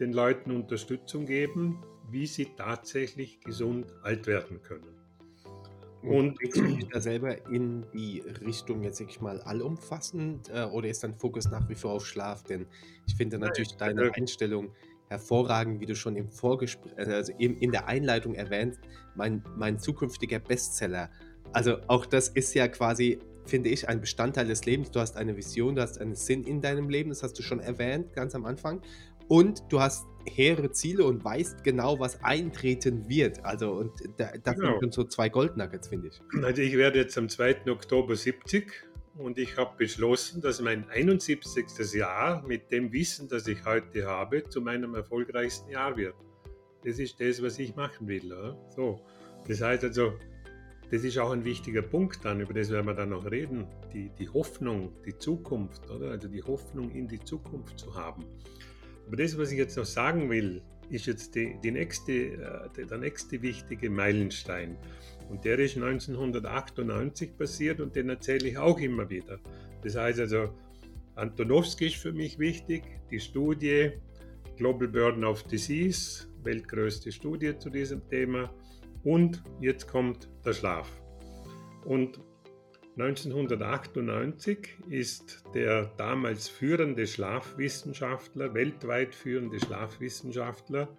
den 0.00 0.12
Leuten 0.12 0.50
Unterstützung 0.50 1.26
geben, 1.26 1.84
wie 2.10 2.26
sie 2.26 2.48
tatsächlich 2.56 3.40
gesund 3.40 3.92
alt 4.02 4.26
werden 4.26 4.62
können. 4.62 5.03
Und 6.06 6.38
bewegst 6.38 6.60
du 6.60 6.66
dich 6.66 6.88
da 6.88 7.00
selber 7.00 7.48
in 7.50 7.86
die 7.94 8.20
Richtung 8.44 8.82
jetzt, 8.82 8.98
sag 8.98 9.08
ich 9.08 9.20
mal, 9.20 9.40
allumfassend 9.40 10.50
äh, 10.50 10.64
oder 10.64 10.88
ist 10.88 11.02
dein 11.02 11.14
Fokus 11.14 11.50
nach 11.50 11.68
wie 11.68 11.74
vor 11.74 11.92
auf 11.92 12.06
Schlaf? 12.06 12.44
Denn 12.44 12.66
ich 13.06 13.14
finde 13.14 13.38
natürlich 13.38 13.76
deine 13.76 14.12
Einstellung 14.14 14.70
hervorragend, 15.08 15.80
wie 15.80 15.86
du 15.86 15.94
schon 15.94 16.16
im 16.16 16.28
Vorgespräch, 16.28 16.92
also 16.96 17.32
in, 17.38 17.58
in 17.58 17.72
der 17.72 17.88
Einleitung 17.88 18.34
erwähnt, 18.34 18.78
mein, 19.14 19.42
mein 19.56 19.78
zukünftiger 19.78 20.38
Bestseller. 20.38 21.10
Also 21.52 21.78
auch 21.86 22.04
das 22.06 22.28
ist 22.28 22.54
ja 22.54 22.68
quasi, 22.68 23.18
finde 23.46 23.70
ich, 23.70 23.88
ein 23.88 24.00
Bestandteil 24.00 24.46
des 24.46 24.64
Lebens. 24.66 24.90
Du 24.90 25.00
hast 25.00 25.16
eine 25.16 25.36
Vision, 25.36 25.74
du 25.76 25.82
hast 25.82 26.00
einen 26.00 26.14
Sinn 26.14 26.44
in 26.44 26.60
deinem 26.60 26.88
Leben, 26.88 27.10
das 27.10 27.22
hast 27.22 27.38
du 27.38 27.42
schon 27.42 27.60
erwähnt, 27.60 28.12
ganz 28.12 28.34
am 28.34 28.44
Anfang. 28.44 28.82
Und 29.28 29.62
du 29.70 29.80
hast 29.80 30.06
hehre 30.26 30.70
Ziele 30.70 31.04
und 31.04 31.24
weißt 31.24 31.64
genau, 31.64 31.98
was 31.98 32.22
eintreten 32.22 33.08
wird. 33.08 33.44
Also, 33.44 33.72
und 33.72 33.92
da, 34.16 34.32
das 34.42 34.56
genau. 34.56 34.78
sind 34.80 34.94
so 34.94 35.04
zwei 35.04 35.28
Goldnuggets, 35.28 35.88
finde 35.88 36.08
ich. 36.08 36.20
Also, 36.42 36.62
ich 36.62 36.76
werde 36.76 36.98
jetzt 36.98 37.16
am 37.18 37.28
2. 37.28 37.70
Oktober 37.70 38.16
70 38.16 38.72
und 39.16 39.38
ich 39.38 39.56
habe 39.56 39.76
beschlossen, 39.76 40.40
dass 40.40 40.60
mein 40.60 40.88
71. 40.88 41.66
Jahr 41.94 42.42
mit 42.46 42.70
dem 42.70 42.92
Wissen, 42.92 43.28
das 43.28 43.46
ich 43.46 43.64
heute 43.64 44.06
habe, 44.06 44.48
zu 44.48 44.60
meinem 44.60 44.94
erfolgreichsten 44.94 45.70
Jahr 45.70 45.96
wird. 45.96 46.14
Das 46.84 46.98
ist 46.98 47.20
das, 47.20 47.42
was 47.42 47.58
ich 47.58 47.76
machen 47.76 48.08
will. 48.08 48.32
Oder? 48.32 48.58
So. 48.74 49.00
Das 49.46 49.60
heißt 49.60 49.84
also, 49.84 50.14
das 50.90 51.02
ist 51.02 51.18
auch 51.18 51.30
ein 51.30 51.44
wichtiger 51.44 51.82
Punkt 51.82 52.24
dann, 52.24 52.40
über 52.40 52.52
das 52.52 52.70
werden 52.70 52.86
wir 52.86 52.94
dann 52.94 53.10
noch 53.10 53.30
reden, 53.30 53.66
die, 53.92 54.10
die 54.18 54.28
Hoffnung, 54.28 54.92
die 55.04 55.16
Zukunft, 55.16 55.90
oder? 55.90 56.10
Also 56.10 56.28
die 56.28 56.42
Hoffnung 56.42 56.90
in 56.90 57.08
die 57.08 57.20
Zukunft 57.20 57.78
zu 57.78 57.94
haben. 57.94 58.24
Aber 59.06 59.16
das, 59.16 59.36
was 59.38 59.52
ich 59.52 59.58
jetzt 59.58 59.76
noch 59.76 59.84
sagen 59.84 60.30
will, 60.30 60.62
ist 60.90 61.06
jetzt 61.06 61.34
die, 61.34 61.56
die 61.62 61.70
nächste, 61.70 62.12
äh, 62.12 62.86
der 62.86 62.98
nächste 62.98 63.40
wichtige 63.42 63.90
Meilenstein. 63.90 64.76
Und 65.28 65.44
der 65.44 65.58
ist 65.58 65.76
1998 65.76 67.36
passiert 67.36 67.80
und 67.80 67.96
den 67.96 68.08
erzähle 68.10 68.48
ich 68.48 68.58
auch 68.58 68.78
immer 68.78 69.08
wieder. 69.08 69.38
Das 69.82 69.96
heißt 69.96 70.20
also, 70.20 70.50
Antonowski 71.14 71.86
ist 71.86 71.96
für 71.96 72.12
mich 72.12 72.38
wichtig, 72.38 72.82
die 73.10 73.20
Studie 73.20 73.92
Global 74.56 74.88
Burden 74.88 75.24
of 75.24 75.42
Disease, 75.44 76.26
weltgrößte 76.42 77.10
Studie 77.10 77.56
zu 77.58 77.70
diesem 77.70 78.06
Thema. 78.08 78.52
Und 79.02 79.42
jetzt 79.60 79.88
kommt 79.88 80.28
der 80.44 80.52
Schlaf. 80.52 80.90
Und 81.84 82.20
1998 82.96 84.68
ist 84.88 85.42
der 85.52 85.86
damals 85.96 86.48
führende 86.48 87.08
Schlafwissenschaftler, 87.08 88.54
weltweit 88.54 89.16
führende 89.16 89.58
Schlafwissenschaftler, 89.58 90.96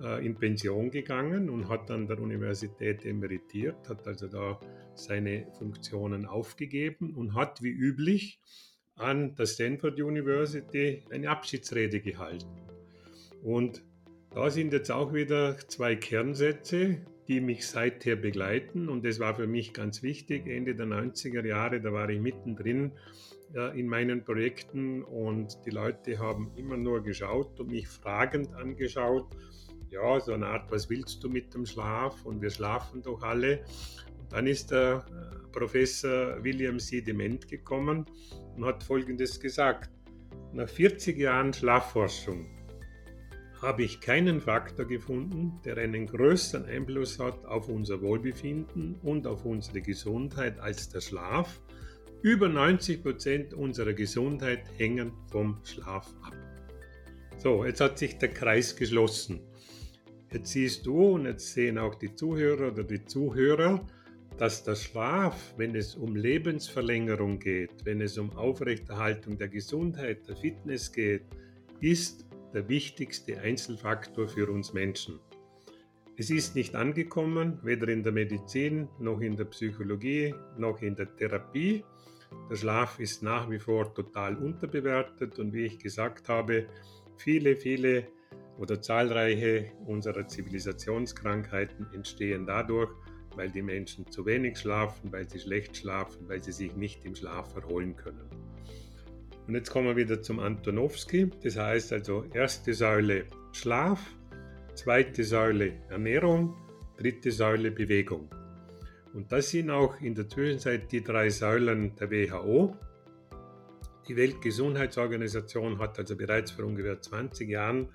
äh, 0.00 0.24
in 0.24 0.36
Pension 0.36 0.90
gegangen 0.90 1.50
und 1.50 1.68
hat 1.68 1.90
an 1.90 2.06
der 2.06 2.20
Universität 2.20 3.04
emeritiert, 3.04 3.88
hat 3.88 4.06
also 4.06 4.28
da 4.28 4.60
seine 4.94 5.46
Funktionen 5.58 6.26
aufgegeben 6.26 7.14
und 7.16 7.34
hat 7.34 7.60
wie 7.60 7.70
üblich 7.70 8.40
an 8.94 9.34
der 9.34 9.46
Stanford 9.46 10.00
University 10.00 11.02
eine 11.10 11.28
Abschiedsrede 11.28 12.00
gehalten. 12.00 12.68
Und 13.42 13.82
da 14.32 14.48
sind 14.48 14.72
jetzt 14.72 14.92
auch 14.92 15.12
wieder 15.12 15.56
zwei 15.66 15.96
Kernsätze, 15.96 17.04
die 17.30 17.40
mich 17.40 17.68
seither 17.68 18.16
begleiten. 18.16 18.88
Und 18.88 19.04
das 19.04 19.20
war 19.20 19.36
für 19.36 19.46
mich 19.46 19.72
ganz 19.72 20.02
wichtig. 20.02 20.48
Ende 20.48 20.74
der 20.74 20.86
90er 20.86 21.46
Jahre, 21.46 21.80
da 21.80 21.92
war 21.92 22.10
ich 22.10 22.20
mittendrin 22.20 22.90
äh, 23.54 23.78
in 23.78 23.86
meinen 23.86 24.24
Projekten 24.24 25.04
und 25.04 25.56
die 25.64 25.70
Leute 25.70 26.18
haben 26.18 26.50
immer 26.56 26.76
nur 26.76 27.04
geschaut 27.04 27.60
und 27.60 27.70
mich 27.70 27.86
fragend 27.86 28.52
angeschaut. 28.54 29.28
Ja, 29.90 30.18
so 30.18 30.32
eine 30.32 30.46
Art, 30.46 30.72
was 30.72 30.90
willst 30.90 31.22
du 31.22 31.28
mit 31.28 31.54
dem 31.54 31.66
Schlaf? 31.66 32.26
Und 32.26 32.42
wir 32.42 32.50
schlafen 32.50 33.00
doch 33.00 33.22
alle. 33.22 33.64
Und 34.18 34.32
dann 34.32 34.48
ist 34.48 34.72
der 34.72 35.04
äh, 35.08 35.52
Professor 35.52 36.42
William 36.42 36.80
C. 36.80 37.00
Dement 37.00 37.46
gekommen 37.46 38.06
und 38.56 38.64
hat 38.64 38.82
Folgendes 38.82 39.38
gesagt. 39.38 39.88
Nach 40.52 40.68
40 40.68 41.16
Jahren 41.16 41.52
Schlafforschung 41.52 42.59
habe 43.62 43.82
ich 43.82 44.00
keinen 44.00 44.40
Faktor 44.40 44.86
gefunden, 44.86 45.60
der 45.64 45.76
einen 45.76 46.06
größeren 46.06 46.64
Einfluss 46.64 47.18
hat 47.18 47.44
auf 47.44 47.68
unser 47.68 48.00
Wohlbefinden 48.00 48.96
und 49.02 49.26
auf 49.26 49.44
unsere 49.44 49.82
Gesundheit 49.82 50.58
als 50.58 50.88
der 50.88 51.00
Schlaf. 51.00 51.60
Über 52.22 52.48
90 52.48 53.02
Prozent 53.02 53.54
unserer 53.54 53.92
Gesundheit 53.92 54.64
hängen 54.78 55.12
vom 55.30 55.58
Schlaf 55.64 56.14
ab. 56.22 56.34
So, 57.36 57.64
jetzt 57.64 57.80
hat 57.80 57.98
sich 57.98 58.18
der 58.18 58.30
Kreis 58.30 58.76
geschlossen. 58.76 59.40
Jetzt 60.32 60.52
siehst 60.52 60.86
du 60.86 61.14
und 61.14 61.26
jetzt 61.26 61.52
sehen 61.52 61.76
auch 61.76 61.94
die 61.94 62.14
Zuhörer 62.14 62.72
oder 62.72 62.84
die 62.84 63.04
Zuhörer, 63.04 63.86
dass 64.38 64.64
der 64.64 64.76
Schlaf, 64.76 65.54
wenn 65.56 65.74
es 65.74 65.96
um 65.96 66.16
Lebensverlängerung 66.16 67.38
geht, 67.38 67.84
wenn 67.84 68.00
es 68.00 68.16
um 68.16 68.30
Aufrechterhaltung 68.32 69.36
der 69.36 69.48
Gesundheit, 69.48 70.26
der 70.28 70.36
Fitness 70.36 70.90
geht, 70.92 71.24
ist 71.80 72.29
der 72.54 72.68
wichtigste 72.68 73.38
Einzelfaktor 73.40 74.28
für 74.28 74.50
uns 74.50 74.72
Menschen. 74.72 75.20
Es 76.16 76.30
ist 76.30 76.54
nicht 76.54 76.74
angekommen, 76.74 77.60
weder 77.62 77.88
in 77.88 78.02
der 78.02 78.12
Medizin 78.12 78.88
noch 78.98 79.20
in 79.20 79.36
der 79.36 79.46
Psychologie 79.46 80.34
noch 80.58 80.82
in 80.82 80.94
der 80.94 81.14
Therapie. 81.16 81.84
Der 82.50 82.56
Schlaf 82.56 82.98
ist 83.00 83.22
nach 83.22 83.48
wie 83.50 83.58
vor 83.58 83.94
total 83.94 84.36
unterbewertet 84.36 85.38
und 85.38 85.52
wie 85.52 85.64
ich 85.64 85.78
gesagt 85.78 86.28
habe, 86.28 86.66
viele, 87.16 87.56
viele 87.56 88.06
oder 88.58 88.82
zahlreiche 88.82 89.72
unserer 89.86 90.26
Zivilisationskrankheiten 90.26 91.86
entstehen 91.94 92.46
dadurch, 92.46 92.90
weil 93.34 93.50
die 93.50 93.62
Menschen 93.62 94.10
zu 94.10 94.26
wenig 94.26 94.58
schlafen, 94.58 95.10
weil 95.12 95.28
sie 95.28 95.40
schlecht 95.40 95.76
schlafen, 95.76 96.28
weil 96.28 96.42
sie 96.42 96.52
sich 96.52 96.76
nicht 96.76 97.04
im 97.04 97.14
Schlaf 97.14 97.54
erholen 97.56 97.96
können. 97.96 98.28
Und 99.50 99.56
jetzt 99.56 99.70
kommen 99.70 99.88
wir 99.88 99.96
wieder 99.96 100.22
zum 100.22 100.38
Antonowski. 100.38 101.28
Das 101.42 101.56
heißt 101.56 101.92
also 101.92 102.22
erste 102.32 102.72
Säule 102.72 103.24
Schlaf, 103.50 104.14
zweite 104.76 105.24
Säule 105.24 105.72
Ernährung, 105.88 106.54
dritte 106.96 107.32
Säule 107.32 107.72
Bewegung. 107.72 108.30
Und 109.12 109.32
das 109.32 109.50
sind 109.50 109.70
auch 109.70 110.00
in 110.00 110.14
der 110.14 110.28
Zwischenzeit 110.28 110.92
die 110.92 111.02
drei 111.02 111.30
Säulen 111.30 111.96
der 111.96 112.12
WHO. 112.12 112.76
Die 114.06 114.14
Weltgesundheitsorganisation 114.14 115.80
hat 115.80 115.98
also 115.98 116.16
bereits 116.16 116.52
vor 116.52 116.66
ungefähr 116.66 117.00
20 117.00 117.48
Jahren 117.48 117.88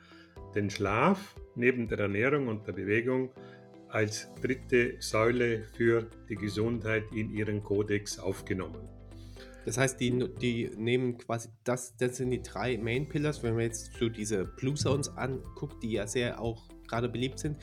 den 0.56 0.70
Schlaf 0.70 1.38
neben 1.56 1.88
der 1.88 2.00
Ernährung 2.00 2.50
und 2.50 2.68
der 2.68 2.74
Bewegung 2.74 3.32
als 3.88 4.28
dritte 4.42 4.98
Säule 5.00 5.64
für 5.78 6.06
die 6.28 6.36
Gesundheit 6.36 7.06
in 7.14 7.32
ihren 7.32 7.64
Kodex 7.64 8.20
aufgenommen. 8.20 8.95
Das 9.66 9.78
heißt, 9.78 10.00
die, 10.00 10.30
die 10.40 10.70
nehmen 10.78 11.18
quasi, 11.18 11.50
das, 11.64 11.98
das 11.98 12.18
sind 12.18 12.30
die 12.30 12.42
drei 12.42 12.78
Main 12.78 13.10
Pillars. 13.10 13.42
Wenn 13.42 13.56
man 13.56 13.64
jetzt 13.64 13.94
so 14.00 14.10
diese 14.10 14.46
Blue 14.46 14.76
Zones 14.76 15.10
anguckt, 15.10 15.82
die 15.82 15.94
ja 15.94 16.08
sehr 16.08 16.40
auch 16.40 16.70
gerade 16.88 17.10
beliebt 17.10 17.40
sind, 17.40 17.58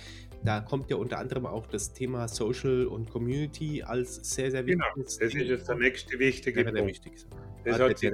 da 0.44 0.60
kommt 0.60 0.90
ja 0.90 0.96
unter 0.96 1.18
anderem 1.18 1.46
auch 1.46 1.66
das 1.68 1.92
Thema 1.92 2.26
Social 2.26 2.86
und 2.86 3.08
Community 3.08 3.82
als 3.82 4.16
sehr, 4.16 4.50
sehr 4.50 4.66
wichtig. 4.66 4.82
Genau, 4.94 5.04
das 5.04 5.18
ist 5.18 5.34
jetzt 5.34 5.68
der 5.68 5.76
nächste 5.76 6.18
wichtige 6.18 6.64
der 6.64 6.72
Punkt. 6.72 6.88
Wichtigste. 6.88 7.30
Das 7.64 7.78
hat 7.78 7.98
sich 7.98 8.12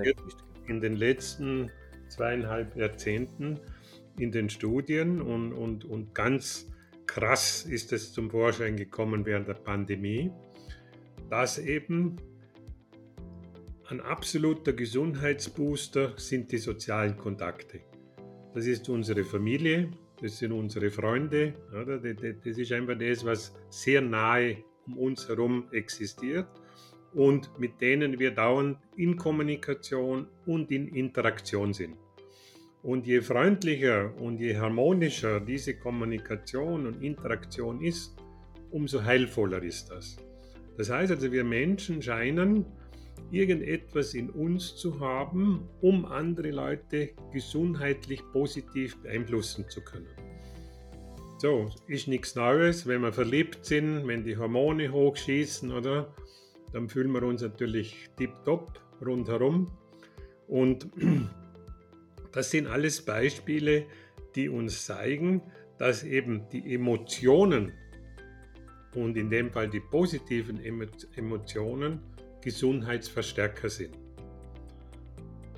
in 0.67 0.81
den 0.83 0.97
letzten 0.97 1.71
zweieinhalb 2.09 2.77
Jahrzehnten 2.77 3.59
in 4.19 4.33
den 4.33 4.51
Studien 4.51 5.23
und, 5.23 5.53
und, 5.53 5.85
und 5.87 6.15
ganz 6.15 6.71
krass 7.07 7.65
ist 7.65 7.93
es 7.93 8.13
zum 8.13 8.31
Vorschein 8.31 8.77
gekommen 8.77 9.25
während 9.25 9.49
der 9.49 9.55
Pandemie, 9.55 10.31
dass 11.31 11.59
eben 11.59 12.17
ein 13.91 14.03
absoluter 14.03 14.75
Gesundheitsbooster 14.75 16.13
sind 16.17 16.53
die 16.53 16.59
sozialen 16.59 17.17
Kontakte. 17.17 17.81
Das 18.55 18.67
ist 18.67 18.87
unsere 18.91 19.25
Familie, 19.25 19.91
das 20.21 20.39
sind 20.39 20.53
unsere 20.53 20.91
Freunde. 20.91 21.55
Oder? 21.71 21.99
Das 21.99 22.59
ist 22.59 22.71
einfach 22.73 22.99
das, 22.99 23.25
was 23.25 23.55
sehr 23.71 24.03
nahe 24.03 24.59
um 24.87 24.99
uns 24.99 25.27
herum 25.29 25.69
existiert 25.73 26.49
und 27.15 27.59
mit 27.59 27.81
denen 27.81 28.19
wir 28.19 28.31
dauernd 28.31 28.79
in 28.97 29.17
Kommunikation 29.17 30.27
und 30.45 30.71
in 30.71 30.89
Interaktion 30.89 31.73
sind. 31.73 31.97
Und 32.83 33.07
je 33.07 33.23
freundlicher 33.23 34.15
und 34.21 34.39
je 34.39 34.55
harmonischer 34.57 35.41
diese 35.41 35.79
Kommunikation 35.79 36.87
und 36.87 37.03
Interaktion 37.03 37.81
ist, 37.81 38.15
umso 38.71 39.03
heilvoller 39.03 39.63
ist 39.63 39.91
das. 39.91 40.19
Das 40.77 40.91
heißt 40.91 41.11
also, 41.11 41.33
wir 41.33 41.43
Menschen 41.43 42.03
scheinen 42.03 42.67
irgendetwas 43.31 44.15
in 44.15 44.31
uns 44.31 44.77
zu 44.77 45.01
haben, 45.01 45.69
um 45.81 46.05
andere 46.07 46.51
Leute 46.51 47.11
gesundheitlich 47.33 48.23
positiv 48.33 48.97
beeinflussen 49.03 49.69
zu 49.69 49.81
können. 49.83 50.09
So, 51.39 51.71
ist 51.87 52.09
nichts 52.09 52.35
Neues, 52.35 52.87
wenn 52.87 53.03
wir 53.03 53.13
verliebt 53.13 53.65
sind, 53.65 54.07
wenn 54.09 54.25
die 54.25 54.37
Hormone 54.37 54.91
hochschießen, 54.91 55.71
oder? 55.71 56.13
Dann 56.73 56.89
fühlen 56.89 57.13
wir 57.13 57.23
uns 57.23 57.43
natürlich 57.43 58.09
tiptop 58.17 58.81
rundherum. 59.05 59.71
Und 60.49 60.89
das 62.33 62.51
sind 62.51 62.67
alles 62.67 63.05
Beispiele, 63.05 63.87
die 64.35 64.49
uns 64.49 64.85
zeigen, 64.85 65.43
dass 65.79 66.03
eben 66.03 66.49
die 66.51 66.75
Emotionen 66.75 67.73
und 68.95 69.17
in 69.17 69.31
dem 69.31 69.53
Fall 69.53 69.69
die 69.69 69.81
positiven 69.81 70.61
Emotionen 71.15 72.01
Gesundheitsverstärker 72.43 73.69
sind. 73.69 73.97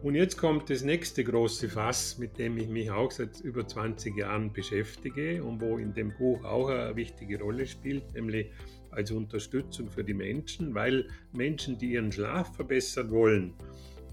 Und 0.02 0.14
jetzt 0.14 0.38
kommt 0.38 0.70
das 0.70 0.82
nächste 0.82 1.22
große 1.22 1.68
Fass, 1.68 2.16
mit 2.16 2.38
dem 2.38 2.56
ich 2.56 2.68
mich 2.68 2.90
auch 2.90 3.10
seit 3.10 3.40
über 3.40 3.68
20 3.68 4.16
Jahren 4.16 4.50
beschäftige 4.50 5.44
und 5.44 5.60
wo 5.60 5.76
in 5.76 5.92
dem 5.92 6.14
Buch 6.16 6.42
auch 6.42 6.68
eine 6.68 6.96
wichtige 6.96 7.38
Rolle 7.38 7.66
spielt, 7.66 8.14
nämlich 8.14 8.46
als 8.92 9.10
Unterstützung 9.10 9.90
für 9.90 10.02
die 10.02 10.14
Menschen, 10.14 10.74
weil 10.74 11.06
Menschen, 11.32 11.76
die 11.76 11.92
ihren 11.92 12.10
Schlaf 12.10 12.56
verbessern 12.56 13.10
wollen, 13.10 13.52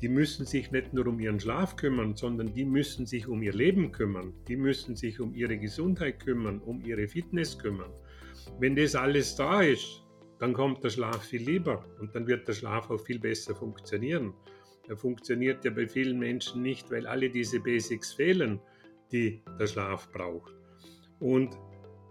die 0.02 0.10
müssen 0.10 0.46
sich 0.46 0.72
nicht 0.72 0.94
nur 0.94 1.08
um 1.08 1.22
ihren 1.22 1.40
Schlaf 1.40 1.78
kümmern, 1.78 2.16
sondern 2.16 2.54
die 2.54 2.66
müssen 2.66 3.06
sich 3.06 3.28
um 3.28 3.42
ihr 3.42 3.54
Leben 3.54 3.92
kümmern, 3.94 4.34
die 4.48 4.58
müssen 4.58 4.96
sich 4.96 5.22
um 5.22 5.34
ihre 5.34 5.58
Gesundheit 5.58 6.20
kümmern, 6.20 6.60
um 6.60 6.84
ihre 6.86 7.08
Fitness 7.08 7.58
kümmern. 7.58 7.92
Wenn 8.60 8.76
das 8.76 8.94
alles 8.94 9.36
da 9.36 9.62
ist, 9.62 10.04
dann 10.40 10.54
kommt 10.54 10.84
der 10.84 10.90
Schlaf 10.90 11.24
viel 11.24 11.42
lieber 11.42 11.86
und 12.00 12.14
dann 12.16 12.28
wird 12.28 12.48
der 12.48 12.54
Schlaf 12.54 12.90
auch 12.90 13.00
viel 13.00 13.20
besser 13.20 13.56
funktionieren. 13.56 14.34
Er 14.88 14.96
funktioniert 14.96 15.66
ja 15.66 15.72
bei 15.72 15.88
vielen 15.88 16.20
Menschen 16.20 16.62
nicht, 16.62 16.90
weil 16.92 17.08
alle 17.08 17.30
diese 17.30 17.60
Basics 17.60 18.14
fehlen, 18.14 18.60
die 19.12 19.42
der 19.60 19.68
Schlaf 19.68 20.12
braucht. 20.12 20.54
Und 21.20 21.58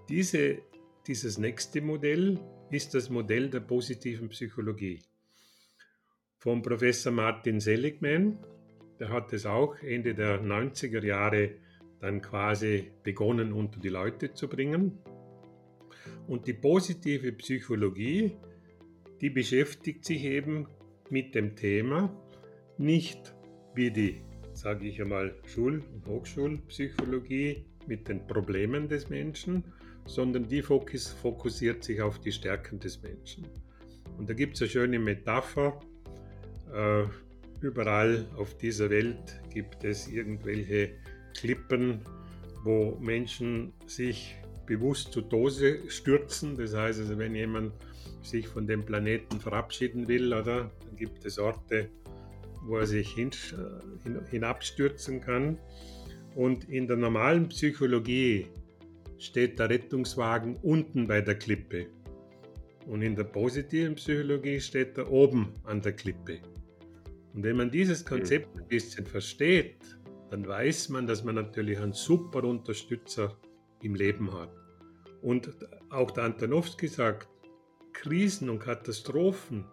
diese, 0.08 0.58
dieses 1.06 1.38
nächste 1.38 1.80
Modell 1.80 2.38
ist 2.70 2.94
das 2.94 3.08
Modell 3.08 3.48
der 3.48 3.60
positiven 3.60 4.28
Psychologie. 4.28 5.00
Vom 6.38 6.62
Professor 6.62 7.12
Martin 7.12 7.60
Seligman, 7.60 8.38
der 8.98 9.10
hat 9.10 9.32
es 9.32 9.46
auch 9.46 9.76
Ende 9.82 10.14
der 10.14 10.42
90er 10.42 11.04
Jahre 11.04 11.52
dann 12.00 12.20
quasi 12.20 12.90
begonnen 13.02 13.52
unter 13.52 13.80
die 13.80 13.88
Leute 13.88 14.32
zu 14.32 14.48
bringen. 14.48 14.98
Und 16.26 16.46
die 16.46 16.54
positive 16.54 17.32
Psychologie, 17.32 18.32
die 19.20 19.30
beschäftigt 19.30 20.04
sich 20.04 20.24
eben 20.24 20.66
mit 21.08 21.34
dem 21.34 21.54
Thema 21.54 22.12
nicht 22.78 23.34
wie 23.74 23.90
die, 23.90 24.22
sage 24.52 24.86
ich 24.86 25.00
einmal, 25.00 25.34
Schul- 25.46 25.82
und 25.94 26.06
Hochschulpsychologie 26.06 27.64
mit 27.86 28.08
den 28.08 28.26
Problemen 28.26 28.88
des 28.88 29.08
Menschen, 29.08 29.64
sondern 30.06 30.48
die 30.48 30.62
fokussiert 30.62 31.84
sich 31.84 32.00
auf 32.00 32.20
die 32.20 32.32
Stärken 32.32 32.78
des 32.78 33.02
Menschen. 33.02 33.46
Und 34.18 34.28
da 34.28 34.34
gibt 34.34 34.56
es 34.56 34.62
eine 34.62 34.70
schöne 34.70 34.98
Metapher. 34.98 35.80
Äh, 36.72 37.04
überall 37.60 38.26
auf 38.36 38.56
dieser 38.56 38.90
Welt 38.90 39.40
gibt 39.52 39.84
es 39.84 40.08
irgendwelche 40.08 40.90
Klippen, 41.34 42.00
wo 42.64 42.96
Menschen 43.00 43.72
sich 43.86 44.36
bewusst 44.66 45.12
zu 45.12 45.20
Dose 45.20 45.88
stürzen. 45.88 46.56
Das 46.56 46.74
heißt 46.74 47.00
also, 47.00 47.18
wenn 47.18 47.34
jemand 47.34 47.72
sich 48.22 48.48
von 48.48 48.66
dem 48.66 48.84
Planeten 48.84 49.40
verabschieden 49.40 50.08
will, 50.08 50.32
oder, 50.32 50.70
dann 50.84 50.96
gibt 50.96 51.24
es 51.24 51.38
Orte, 51.38 51.88
wo 52.64 52.78
er 52.78 52.86
sich 52.86 53.14
hin, 53.14 53.30
hin, 54.02 54.20
hinabstürzen 54.30 55.20
kann. 55.20 55.58
Und 56.34 56.68
in 56.68 56.86
der 56.86 56.96
normalen 56.96 57.48
Psychologie 57.48 58.48
steht 59.18 59.58
der 59.58 59.70
Rettungswagen 59.70 60.56
unten 60.56 61.06
bei 61.06 61.20
der 61.20 61.36
Klippe. 61.36 61.86
Und 62.86 63.02
in 63.02 63.16
der 63.16 63.24
positiven 63.24 63.94
Psychologie 63.94 64.60
steht 64.60 64.98
er 64.98 65.10
oben 65.10 65.54
an 65.64 65.80
der 65.80 65.92
Klippe. 65.92 66.40
Und 67.34 67.42
wenn 67.42 67.56
man 67.56 67.70
dieses 67.70 68.04
Konzept 68.04 68.56
ein 68.56 68.68
bisschen 68.68 69.06
versteht, 69.06 69.76
dann 70.30 70.46
weiß 70.46 70.88
man, 70.90 71.06
dass 71.06 71.24
man 71.24 71.34
natürlich 71.36 71.78
einen 71.78 71.92
super 71.92 72.44
Unterstützer 72.44 73.36
im 73.86 73.94
Leben 73.94 74.32
hat. 74.32 74.50
Und 75.22 75.50
auch 75.90 76.10
der 76.10 76.24
Antonowski 76.24 76.88
sagt, 76.88 77.28
Krisen 77.92 78.50
und 78.50 78.58
Katastrophen, 78.58 79.64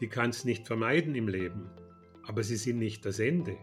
die 0.00 0.08
kann 0.08 0.30
es 0.30 0.44
nicht 0.44 0.66
vermeiden 0.66 1.14
im 1.14 1.28
Leben, 1.28 1.70
aber 2.26 2.42
sie 2.42 2.56
sind 2.56 2.78
nicht 2.78 3.04
das 3.06 3.18
Ende. 3.20 3.56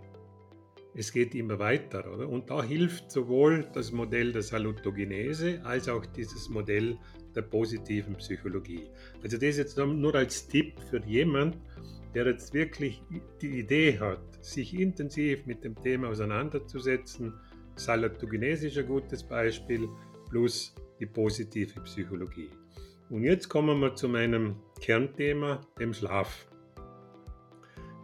Es 0.95 1.11
geht 1.11 1.35
immer 1.35 1.59
weiter, 1.59 2.11
oder? 2.11 2.27
Und 2.27 2.49
da 2.49 2.63
hilft 2.63 3.11
sowohl 3.11 3.67
das 3.73 3.91
Modell 3.91 4.31
der 4.31 4.41
Salutogenese 4.41 5.61
als 5.63 5.89
auch 5.89 6.05
dieses 6.05 6.49
Modell 6.49 6.97
der 7.35 7.43
positiven 7.43 8.15
Psychologie. 8.15 8.89
Also 9.21 9.37
das 9.37 9.57
jetzt 9.57 9.77
nur 9.77 10.15
als 10.15 10.47
Tipp 10.47 10.79
für 10.89 11.03
jemand, 11.05 11.57
der 12.15 12.25
jetzt 12.25 12.53
wirklich 12.53 13.03
die 13.41 13.59
Idee 13.59 13.99
hat, 13.99 14.43
sich 14.43 14.73
intensiv 14.73 15.45
mit 15.45 15.63
dem 15.63 15.75
Thema 15.75 16.07
auseinanderzusetzen. 16.07 17.33
Salutogenese 17.77 18.67
ist 18.67 18.77
ein 18.77 18.87
gutes 18.87 19.23
Beispiel, 19.23 19.87
plus 20.29 20.75
die 20.99 21.05
positive 21.05 21.79
Psychologie. 21.81 22.49
Und 23.09 23.23
jetzt 23.23 23.47
kommen 23.47 23.79
wir 23.79 23.95
zu 23.95 24.09
meinem 24.09 24.57
Kernthema, 24.81 25.61
dem 25.79 25.93
Schlaf. 25.93 26.47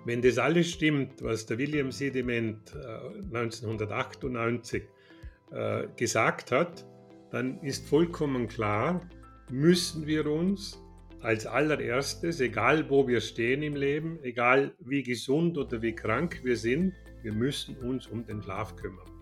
Wenn 0.06 0.22
das 0.22 0.38
alles 0.38 0.70
stimmt, 0.70 1.22
was 1.22 1.46
der 1.46 1.58
William 1.58 1.92
Sediment 1.92 2.76
1998 3.34 4.84
äh, 5.52 5.84
äh, 5.84 5.88
gesagt 5.96 6.52
hat, 6.52 6.86
dann 7.32 7.60
ist 7.62 7.88
vollkommen 7.88 8.48
klar, 8.48 9.02
müssen 9.50 10.06
wir 10.06 10.28
uns 10.28 10.80
als 11.22 11.46
allererstes, 11.46 12.42
egal 12.42 12.90
wo 12.90 13.08
wir 13.08 13.22
stehen 13.22 13.64
im 13.64 13.76
Leben, 13.76 14.20
egal 14.24 14.74
wie 14.80 15.04
gesund 15.04 15.58
oder 15.58 15.82
wie 15.82 15.96
krank 15.96 16.42
wir 16.44 16.58
sind, 16.58 16.94
wir 17.22 17.34
müssen 17.34 17.78
uns 17.78 18.08
um 18.08 18.26
den 18.26 18.44
Schlaf 18.44 18.76
kümmern. 18.76 19.13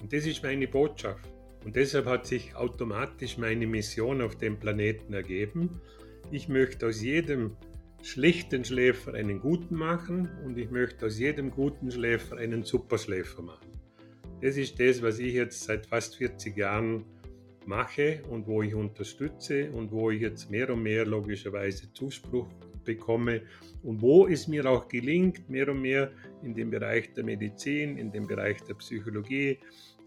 Und 0.00 0.12
das 0.12 0.26
ist 0.26 0.42
meine 0.42 0.68
Botschaft. 0.68 1.28
Und 1.64 1.74
deshalb 1.76 2.06
hat 2.06 2.26
sich 2.26 2.54
automatisch 2.54 3.38
meine 3.38 3.66
Mission 3.66 4.22
auf 4.22 4.36
dem 4.36 4.58
Planeten 4.58 5.12
ergeben. 5.12 5.80
Ich 6.30 6.48
möchte 6.48 6.86
aus 6.86 7.02
jedem 7.02 7.56
schlechten 8.02 8.64
Schläfer 8.64 9.14
einen 9.14 9.40
guten 9.40 9.74
machen 9.74 10.28
und 10.44 10.56
ich 10.58 10.70
möchte 10.70 11.06
aus 11.06 11.18
jedem 11.18 11.50
guten 11.50 11.90
Schläfer 11.90 12.36
einen 12.36 12.62
Superschläfer 12.62 13.42
machen. 13.42 13.66
Das 14.40 14.56
ist 14.56 14.78
das, 14.78 15.02
was 15.02 15.18
ich 15.18 15.34
jetzt 15.34 15.64
seit 15.64 15.86
fast 15.86 16.16
40 16.16 16.56
Jahren 16.56 17.04
mache 17.64 18.22
und 18.30 18.46
wo 18.46 18.62
ich 18.62 18.74
unterstütze 18.74 19.70
und 19.72 19.90
wo 19.90 20.10
ich 20.10 20.20
jetzt 20.20 20.50
mehr 20.50 20.70
und 20.70 20.82
mehr 20.82 21.04
logischerweise 21.04 21.92
Zuspruch 21.92 22.48
bekomme 22.86 23.42
und 23.82 24.00
wo 24.00 24.26
es 24.26 24.48
mir 24.48 24.64
auch 24.64 24.88
gelingt, 24.88 25.50
mehr 25.50 25.68
und 25.68 25.82
mehr 25.82 26.10
in 26.42 26.54
dem 26.54 26.70
Bereich 26.70 27.12
der 27.12 27.24
Medizin, 27.24 27.98
in 27.98 28.10
dem 28.10 28.26
Bereich 28.26 28.62
der 28.62 28.74
Psychologie, 28.74 29.58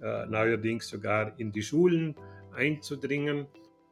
äh, 0.01 0.25
neuerdings 0.25 0.87
sogar 0.87 1.37
in 1.39 1.51
die 1.51 1.61
Schulen 1.61 2.15
einzudringen, 2.55 3.45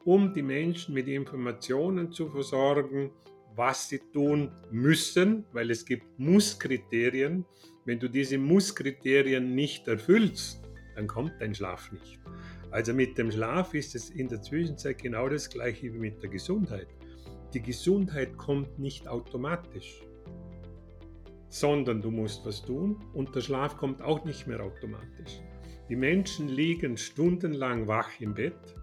um 0.04 0.32
die 0.32 0.42
Menschen 0.42 0.94
mit 0.94 1.06
Informationen 1.06 2.10
zu 2.10 2.28
versorgen, 2.28 3.10
was 3.54 3.88
sie 3.88 4.00
tun 4.12 4.50
müssen, 4.70 5.44
weil 5.52 5.70
es 5.70 5.84
gibt 5.84 6.18
Musskriterien. 6.18 7.44
Wenn 7.84 7.98
du 7.98 8.08
diese 8.08 8.38
Musskriterien 8.38 9.54
nicht 9.54 9.86
erfüllst, 9.88 10.62
dann 10.94 11.06
kommt 11.06 11.32
dein 11.40 11.54
Schlaf 11.54 11.92
nicht. 11.92 12.18
Also 12.70 12.92
mit 12.92 13.16
dem 13.16 13.30
Schlaf 13.30 13.74
ist 13.74 13.94
es 13.94 14.10
in 14.10 14.28
der 14.28 14.42
Zwischenzeit 14.42 14.98
genau 14.98 15.28
das 15.28 15.48
gleiche 15.48 15.92
wie 15.92 15.98
mit 15.98 16.22
der 16.22 16.30
Gesundheit. 16.30 16.88
Die 17.54 17.62
Gesundheit 17.62 18.36
kommt 18.36 18.78
nicht 18.78 19.08
automatisch, 19.08 20.02
sondern 21.48 22.02
du 22.02 22.10
musst 22.10 22.44
was 22.44 22.62
tun 22.62 23.02
und 23.14 23.34
der 23.34 23.40
Schlaf 23.40 23.78
kommt 23.78 24.02
auch 24.02 24.24
nicht 24.26 24.46
mehr 24.46 24.62
automatisch. 24.62 25.40
Die 25.88 25.96
Menschen 25.96 26.48
liegen 26.48 26.98
stundenlang 26.98 27.88
wach 27.88 28.20
im 28.20 28.34
Bett 28.34 28.74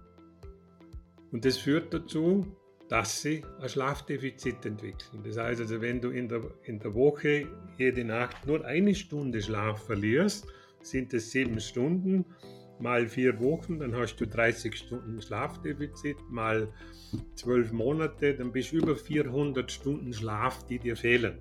und 1.31 1.45
das 1.45 1.57
führt 1.57 1.93
dazu, 1.93 2.45
dass 2.89 3.21
sie 3.21 3.43
ein 3.59 3.69
Schlafdefizit 3.69 4.65
entwickeln. 4.65 5.21
Das 5.23 5.37
heißt 5.37 5.61
also, 5.61 5.81
wenn 5.81 6.01
du 6.01 6.09
in 6.09 6.27
der, 6.27 6.41
in 6.63 6.79
der 6.79 6.93
Woche 6.95 7.47
jede 7.77 8.03
Nacht 8.03 8.47
nur 8.47 8.65
eine 8.65 8.95
Stunde 8.95 9.41
Schlaf 9.41 9.85
verlierst, 9.85 10.47
sind 10.81 11.13
es 11.13 11.31
sieben 11.31 11.59
Stunden 11.59 12.25
mal 12.79 13.07
vier 13.07 13.39
Wochen, 13.39 13.79
dann 13.79 13.95
hast 13.95 14.17
du 14.17 14.25
30 14.25 14.75
Stunden 14.75 15.21
Schlafdefizit, 15.21 16.17
mal 16.29 16.67
zwölf 17.35 17.71
Monate, 17.71 18.33
dann 18.35 18.51
bist 18.51 18.71
du 18.71 18.77
über 18.77 18.95
400 18.95 19.71
Stunden 19.71 20.13
Schlaf, 20.13 20.65
die 20.67 20.79
dir 20.79 20.95
fehlen. 20.95 21.37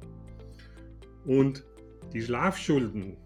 Und 1.24 1.64
die 2.12 2.22
Schlafschulden, 2.22 3.16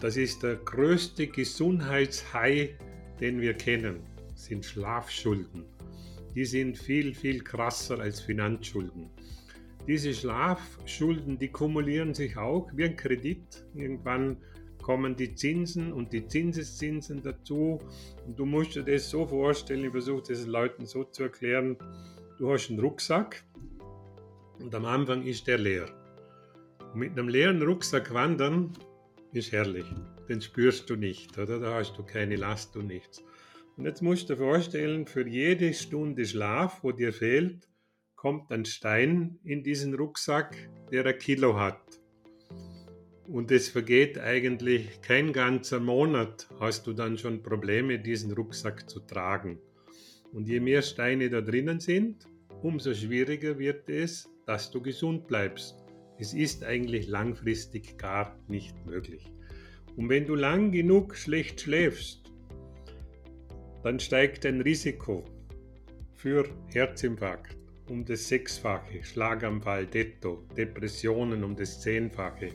das 0.00 0.16
ist 0.16 0.42
der 0.42 0.56
größte 0.56 1.26
Gesundheitshai, 1.26 2.76
den 3.20 3.40
wir 3.40 3.54
kennen, 3.54 4.00
sind 4.34 4.64
Schlafschulden. 4.64 5.64
Die 6.34 6.44
sind 6.44 6.78
viel, 6.78 7.14
viel 7.14 7.42
krasser 7.42 8.00
als 8.00 8.20
Finanzschulden. 8.20 9.10
Diese 9.86 10.14
Schlafschulden, 10.14 11.38
die 11.38 11.48
kumulieren 11.48 12.14
sich 12.14 12.36
auch 12.36 12.70
wie 12.74 12.84
ein 12.84 12.96
Kredit. 12.96 13.66
Irgendwann 13.74 14.36
kommen 14.82 15.16
die 15.16 15.34
Zinsen 15.34 15.92
und 15.92 16.12
die 16.12 16.26
Zinseszinsen 16.26 17.22
dazu. 17.22 17.78
Und 18.26 18.38
du 18.38 18.44
musst 18.44 18.76
dir 18.76 18.82
das 18.82 19.08
so 19.08 19.26
vorstellen, 19.26 19.84
ich 19.84 19.92
versuche 19.92 20.22
das 20.28 20.42
den 20.42 20.50
Leuten 20.50 20.86
so 20.86 21.04
zu 21.04 21.22
erklären, 21.24 21.76
du 22.38 22.52
hast 22.52 22.68
einen 22.68 22.80
Rucksack 22.80 23.44
und 24.58 24.74
am 24.74 24.84
Anfang 24.84 25.22
ist 25.22 25.46
der 25.46 25.58
leer. 25.58 25.86
Und 26.92 26.98
mit 26.98 27.12
einem 27.12 27.28
leeren 27.28 27.62
Rucksack 27.62 28.12
wandern 28.12 28.72
ist 29.32 29.52
herrlich. 29.52 29.86
Den 30.28 30.40
spürst 30.40 30.90
du 30.90 30.96
nicht, 30.96 31.38
oder? 31.38 31.58
Da 31.58 31.74
hast 31.74 31.94
du 31.96 32.02
keine 32.02 32.36
Last 32.36 32.76
und 32.76 32.86
nichts. 32.86 33.24
Und 33.76 33.86
jetzt 33.86 34.02
musst 34.02 34.28
du 34.28 34.34
dir 34.34 34.38
vorstellen, 34.38 35.06
für 35.06 35.26
jede 35.26 35.72
Stunde 35.72 36.26
Schlaf, 36.26 36.82
wo 36.82 36.92
dir 36.92 37.12
fehlt, 37.12 37.68
kommt 38.14 38.52
ein 38.52 38.64
Stein 38.64 39.38
in 39.42 39.62
diesen 39.62 39.94
Rucksack, 39.94 40.56
der 40.92 41.06
ein 41.06 41.18
Kilo 41.18 41.58
hat. 41.58 42.01
Und 43.32 43.50
es 43.50 43.70
vergeht 43.70 44.18
eigentlich 44.18 45.00
kein 45.00 45.32
ganzer 45.32 45.80
Monat, 45.80 46.48
hast 46.60 46.86
du 46.86 46.92
dann 46.92 47.16
schon 47.16 47.42
Probleme, 47.42 47.98
diesen 47.98 48.30
Rucksack 48.30 48.90
zu 48.90 49.00
tragen. 49.00 49.58
Und 50.34 50.48
je 50.48 50.60
mehr 50.60 50.82
Steine 50.82 51.30
da 51.30 51.40
drinnen 51.40 51.80
sind, 51.80 52.26
umso 52.60 52.92
schwieriger 52.92 53.58
wird 53.58 53.88
es, 53.88 54.28
dass 54.44 54.70
du 54.70 54.82
gesund 54.82 55.28
bleibst. 55.28 55.82
Es 56.18 56.34
ist 56.34 56.62
eigentlich 56.62 57.08
langfristig 57.08 57.96
gar 57.96 58.38
nicht 58.48 58.74
möglich. 58.84 59.32
Und 59.96 60.10
wenn 60.10 60.26
du 60.26 60.34
lang 60.34 60.70
genug 60.70 61.16
schlecht 61.16 61.62
schläfst, 61.62 62.30
dann 63.82 63.98
steigt 63.98 64.44
dein 64.44 64.60
Risiko 64.60 65.24
für 66.12 66.44
Herzinfarkt 66.66 67.56
um 67.88 68.04
das 68.04 68.28
Sechsfache, 68.28 69.02
Schlaganfall, 69.02 69.86
Detto, 69.86 70.46
Depressionen 70.54 71.42
um 71.44 71.56
das 71.56 71.80
Zehnfache, 71.80 72.50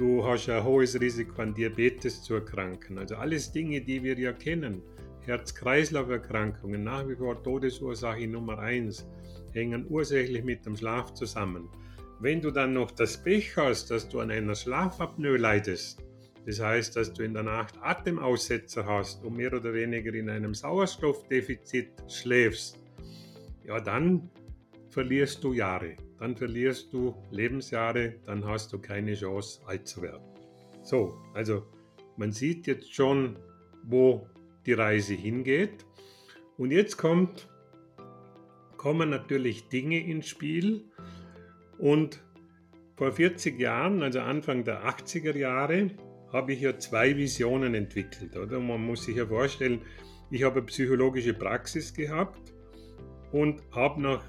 Du 0.00 0.24
hast 0.24 0.48
ein 0.48 0.64
hohes 0.64 0.98
Risiko 0.98 1.42
an 1.42 1.52
Diabetes 1.52 2.22
zu 2.22 2.32
erkranken. 2.32 2.96
Also 2.96 3.16
alles 3.16 3.52
Dinge, 3.52 3.82
die 3.82 4.02
wir 4.02 4.18
ja 4.18 4.32
kennen. 4.32 4.80
Herz-Kreislauf-Erkrankungen, 5.26 6.82
nach 6.82 7.06
wie 7.06 7.16
vor 7.16 7.42
Todesursache 7.42 8.26
Nummer 8.26 8.58
eins, 8.60 9.06
hängen 9.52 9.84
ursächlich 9.90 10.42
mit 10.42 10.64
dem 10.64 10.74
Schlaf 10.74 11.12
zusammen. 11.12 11.68
Wenn 12.18 12.40
du 12.40 12.50
dann 12.50 12.72
noch 12.72 12.92
das 12.92 13.22
Pech 13.22 13.54
hast, 13.58 13.90
dass 13.90 14.08
du 14.08 14.20
an 14.20 14.30
einer 14.30 14.54
Schlafapnoe 14.54 15.36
leidest, 15.36 16.02
das 16.46 16.60
heißt, 16.60 16.96
dass 16.96 17.12
du 17.12 17.22
in 17.22 17.34
der 17.34 17.42
Nacht 17.42 17.74
Atemaussetzer 17.82 18.86
hast 18.86 19.22
und 19.22 19.36
mehr 19.36 19.52
oder 19.52 19.74
weniger 19.74 20.14
in 20.14 20.30
einem 20.30 20.54
Sauerstoffdefizit 20.54 21.90
schläfst, 22.08 22.80
ja, 23.66 23.78
dann 23.78 24.30
verlierst 24.90 25.42
du 25.42 25.52
Jahre 25.52 25.96
dann 26.20 26.36
verlierst 26.36 26.92
du 26.92 27.14
Lebensjahre, 27.30 28.16
dann 28.26 28.44
hast 28.44 28.74
du 28.74 28.78
keine 28.78 29.14
Chance, 29.14 29.62
alt 29.66 29.88
zu 29.88 30.02
werden. 30.02 30.22
So, 30.82 31.18
also 31.32 31.62
man 32.18 32.30
sieht 32.30 32.66
jetzt 32.66 32.94
schon, 32.94 33.38
wo 33.82 34.26
die 34.66 34.74
Reise 34.74 35.14
hingeht. 35.14 35.86
Und 36.58 36.72
jetzt 36.72 36.98
kommt, 36.98 37.48
kommen 38.76 39.08
natürlich 39.08 39.68
Dinge 39.70 39.98
ins 39.98 40.28
Spiel. 40.28 40.84
Und 41.78 42.22
vor 42.96 43.12
40 43.12 43.58
Jahren, 43.58 44.02
also 44.02 44.20
Anfang 44.20 44.64
der 44.64 44.84
80er 44.84 45.34
Jahre, 45.34 45.90
habe 46.30 46.52
ich 46.52 46.60
ja 46.60 46.78
zwei 46.78 47.16
Visionen 47.16 47.74
entwickelt. 47.74 48.36
Oder? 48.36 48.60
Man 48.60 48.84
muss 48.84 49.04
sich 49.04 49.16
ja 49.16 49.26
vorstellen, 49.26 49.80
ich 50.30 50.42
habe 50.42 50.58
eine 50.58 50.66
psychologische 50.66 51.32
Praxis 51.32 51.94
gehabt 51.94 52.52
und 53.32 53.62
habe 53.72 54.02
nach 54.02 54.22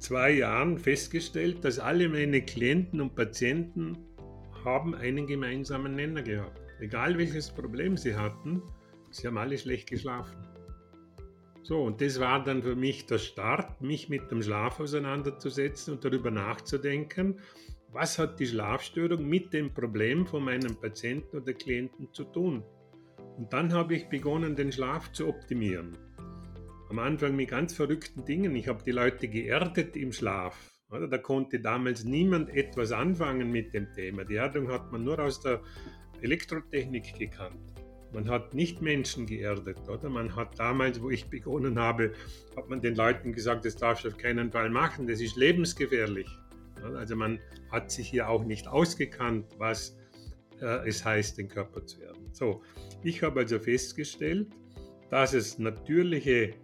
zwei 0.00 0.32
Jahren 0.32 0.78
festgestellt, 0.78 1.64
dass 1.64 1.78
alle 1.78 2.08
meine 2.08 2.42
Klienten 2.42 3.00
und 3.00 3.14
Patienten 3.14 3.98
haben 4.64 4.94
einen 4.94 5.26
gemeinsamen 5.26 5.94
Nenner 5.94 6.22
gehabt. 6.22 6.60
Egal 6.80 7.18
welches 7.18 7.50
Problem 7.50 7.96
sie 7.96 8.16
hatten, 8.16 8.62
sie 9.10 9.26
haben 9.26 9.38
alle 9.38 9.58
schlecht 9.58 9.88
geschlafen. 9.90 10.36
So, 11.62 11.82
und 11.82 12.00
das 12.00 12.18
war 12.18 12.42
dann 12.42 12.62
für 12.62 12.74
mich 12.74 13.06
der 13.06 13.18
Start, 13.18 13.80
mich 13.80 14.08
mit 14.08 14.30
dem 14.30 14.42
Schlaf 14.42 14.80
auseinanderzusetzen 14.80 15.94
und 15.94 16.04
darüber 16.04 16.30
nachzudenken, 16.30 17.38
was 17.92 18.18
hat 18.18 18.40
die 18.40 18.46
Schlafstörung 18.46 19.28
mit 19.28 19.52
dem 19.52 19.72
Problem 19.74 20.26
von 20.26 20.44
meinem 20.44 20.76
Patienten 20.76 21.36
oder 21.36 21.52
Klienten 21.52 22.12
zu 22.12 22.24
tun. 22.24 22.64
Und 23.36 23.52
dann 23.52 23.72
habe 23.72 23.94
ich 23.94 24.08
begonnen, 24.08 24.56
den 24.56 24.72
Schlaf 24.72 25.12
zu 25.12 25.28
optimieren. 25.28 25.96
Am 26.90 26.98
Anfang 26.98 27.36
mit 27.36 27.50
ganz 27.50 27.72
verrückten 27.72 28.24
Dingen. 28.24 28.56
Ich 28.56 28.66
habe 28.66 28.82
die 28.82 28.90
Leute 28.90 29.28
geerdet 29.28 29.96
im 29.96 30.12
Schlaf. 30.12 30.72
Oder? 30.90 31.06
Da 31.06 31.18
konnte 31.18 31.60
damals 31.60 32.02
niemand 32.02 32.50
etwas 32.50 32.90
anfangen 32.90 33.52
mit 33.52 33.72
dem 33.72 33.92
Thema. 33.92 34.24
Die 34.24 34.34
Erdung 34.34 34.66
hat 34.72 34.90
man 34.90 35.04
nur 35.04 35.20
aus 35.20 35.40
der 35.40 35.62
Elektrotechnik 36.20 37.16
gekannt. 37.16 37.72
Man 38.12 38.28
hat 38.28 38.54
nicht 38.54 38.82
Menschen 38.82 39.24
geerdet, 39.26 39.88
oder? 39.88 40.10
Man 40.10 40.34
hat 40.34 40.58
damals, 40.58 41.00
wo 41.00 41.10
ich 41.10 41.26
begonnen 41.26 41.78
habe, 41.78 42.12
hat 42.56 42.68
man 42.68 42.80
den 42.80 42.96
Leuten 42.96 43.32
gesagt, 43.32 43.64
das 43.66 43.76
darfst 43.76 44.04
du 44.04 44.08
auf 44.08 44.18
keinen 44.18 44.50
Fall 44.50 44.68
machen, 44.68 45.06
das 45.06 45.20
ist 45.20 45.36
lebensgefährlich. 45.36 46.26
Also 46.96 47.14
man 47.14 47.38
hat 47.70 47.92
sich 47.92 48.08
hier 48.08 48.28
auch 48.28 48.42
nicht 48.42 48.66
ausgekannt, 48.66 49.46
was 49.58 49.96
äh, 50.60 50.88
es 50.88 51.04
heißt, 51.04 51.38
den 51.38 51.46
Körper 51.46 51.86
zu 51.86 52.02
erden. 52.02 52.30
So, 52.32 52.62
ich 53.04 53.22
habe 53.22 53.38
also 53.38 53.60
festgestellt, 53.60 54.48
dass 55.08 55.34
es 55.34 55.60
natürliche 55.60 56.54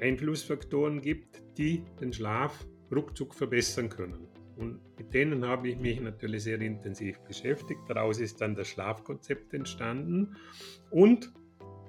Einflussfaktoren 0.00 1.00
gibt, 1.00 1.42
die 1.56 1.84
den 2.00 2.12
Schlaf 2.12 2.66
ruckzuck 2.94 3.34
verbessern 3.34 3.88
können. 3.88 4.28
Und 4.56 4.80
mit 4.98 5.12
denen 5.12 5.44
habe 5.44 5.68
ich 5.68 5.78
mich 5.78 6.00
natürlich 6.00 6.44
sehr 6.44 6.60
intensiv 6.60 7.18
beschäftigt. 7.20 7.80
Daraus 7.88 8.20
ist 8.20 8.40
dann 8.40 8.54
das 8.54 8.68
Schlafkonzept 8.68 9.52
entstanden. 9.52 10.36
Und 10.90 11.32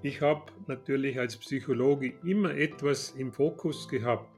ich 0.01 0.21
habe 0.21 0.51
natürlich 0.67 1.19
als 1.19 1.37
Psychologe 1.37 2.13
immer 2.23 2.55
etwas 2.55 3.11
im 3.11 3.31
Fokus 3.31 3.87
gehabt. 3.87 4.29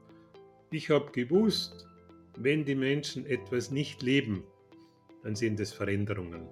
Ich 0.70 0.90
habe 0.90 1.10
gewusst, 1.12 1.86
wenn 2.38 2.64
die 2.64 2.74
Menschen 2.74 3.24
etwas 3.26 3.70
nicht 3.70 4.02
leben, 4.02 4.44
dann 5.22 5.34
sind 5.34 5.58
es 5.60 5.72
Veränderungen. 5.72 6.46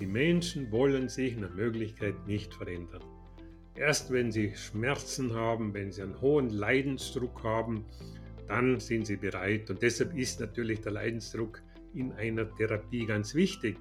Die 0.00 0.06
Menschen 0.06 0.70
wollen 0.72 1.08
sich 1.08 1.36
nach 1.36 1.54
Möglichkeit 1.54 2.26
nicht 2.26 2.54
verändern. 2.54 3.02
Erst 3.76 4.12
wenn 4.12 4.30
sie 4.30 4.54
Schmerzen 4.54 5.34
haben, 5.34 5.74
wenn 5.74 5.90
sie 5.90 6.02
einen 6.02 6.20
hohen 6.20 6.50
Leidensdruck 6.50 7.42
haben, 7.42 7.84
dann 8.46 8.78
sind 8.78 9.06
sie 9.06 9.16
bereit. 9.16 9.68
Und 9.70 9.82
deshalb 9.82 10.16
ist 10.16 10.40
natürlich 10.40 10.80
der 10.80 10.92
Leidensdruck 10.92 11.60
in 11.94 12.12
einer 12.12 12.52
Therapie 12.54 13.06
ganz 13.06 13.34
wichtig. 13.34 13.76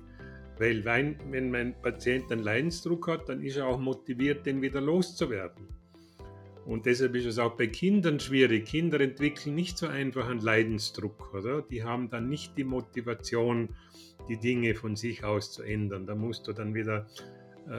Weil 0.57 0.85
wenn, 0.85 1.17
wenn 1.29 1.51
mein 1.51 1.79
Patient 1.81 2.31
einen 2.31 2.43
Leidensdruck 2.43 3.07
hat, 3.07 3.29
dann 3.29 3.41
ist 3.43 3.57
er 3.57 3.67
auch 3.67 3.79
motiviert, 3.79 4.45
den 4.45 4.61
wieder 4.61 4.81
loszuwerden. 4.81 5.67
Und 6.65 6.85
deshalb 6.85 7.15
ist 7.15 7.25
es 7.25 7.39
auch 7.39 7.57
bei 7.57 7.67
Kindern 7.67 8.19
schwierig. 8.19 8.65
Kinder 8.65 8.99
entwickeln 9.01 9.53
nicht 9.55 9.77
so 9.77 9.87
einfach 9.87 10.29
einen 10.29 10.39
Leidensdruck, 10.39 11.33
oder? 11.33 11.61
Die 11.61 11.83
haben 11.83 12.09
dann 12.09 12.29
nicht 12.29 12.57
die 12.57 12.63
Motivation, 12.63 13.69
die 14.29 14.37
Dinge 14.37 14.73
von 14.73 14.95
sich 14.95 15.23
aus 15.23 15.51
zu 15.51 15.63
ändern. 15.63 16.05
Da 16.05 16.15
musst 16.15 16.47
du 16.47 16.53
dann 16.53 16.73
wieder 16.73 17.07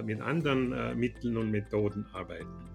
mit 0.02 0.20
anderen 0.20 0.72
äh, 0.72 0.94
Mitteln 0.94 1.36
und 1.36 1.50
Methoden 1.50 2.06
arbeiten. 2.12 2.70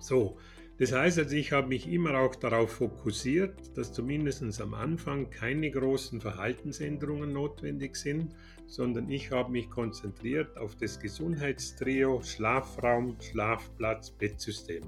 So, 0.00 0.36
das 0.78 0.92
heißt 0.92 1.18
also, 1.18 1.34
ich 1.34 1.52
habe 1.52 1.68
mich 1.68 1.90
immer 1.90 2.18
auch 2.18 2.34
darauf 2.34 2.70
fokussiert, 2.72 3.76
dass 3.76 3.94
zumindest 3.94 4.60
am 4.60 4.74
Anfang 4.74 5.30
keine 5.30 5.70
großen 5.70 6.20
Verhaltensänderungen 6.20 7.32
notwendig 7.32 7.96
sind, 7.96 8.34
sondern 8.66 9.10
ich 9.10 9.30
habe 9.30 9.52
mich 9.52 9.70
konzentriert 9.70 10.56
auf 10.58 10.76
das 10.76 11.00
Gesundheitstrio 11.00 12.20
Schlafraum, 12.22 13.16
Schlafplatz, 13.20 14.10
Bettsystem. 14.10 14.82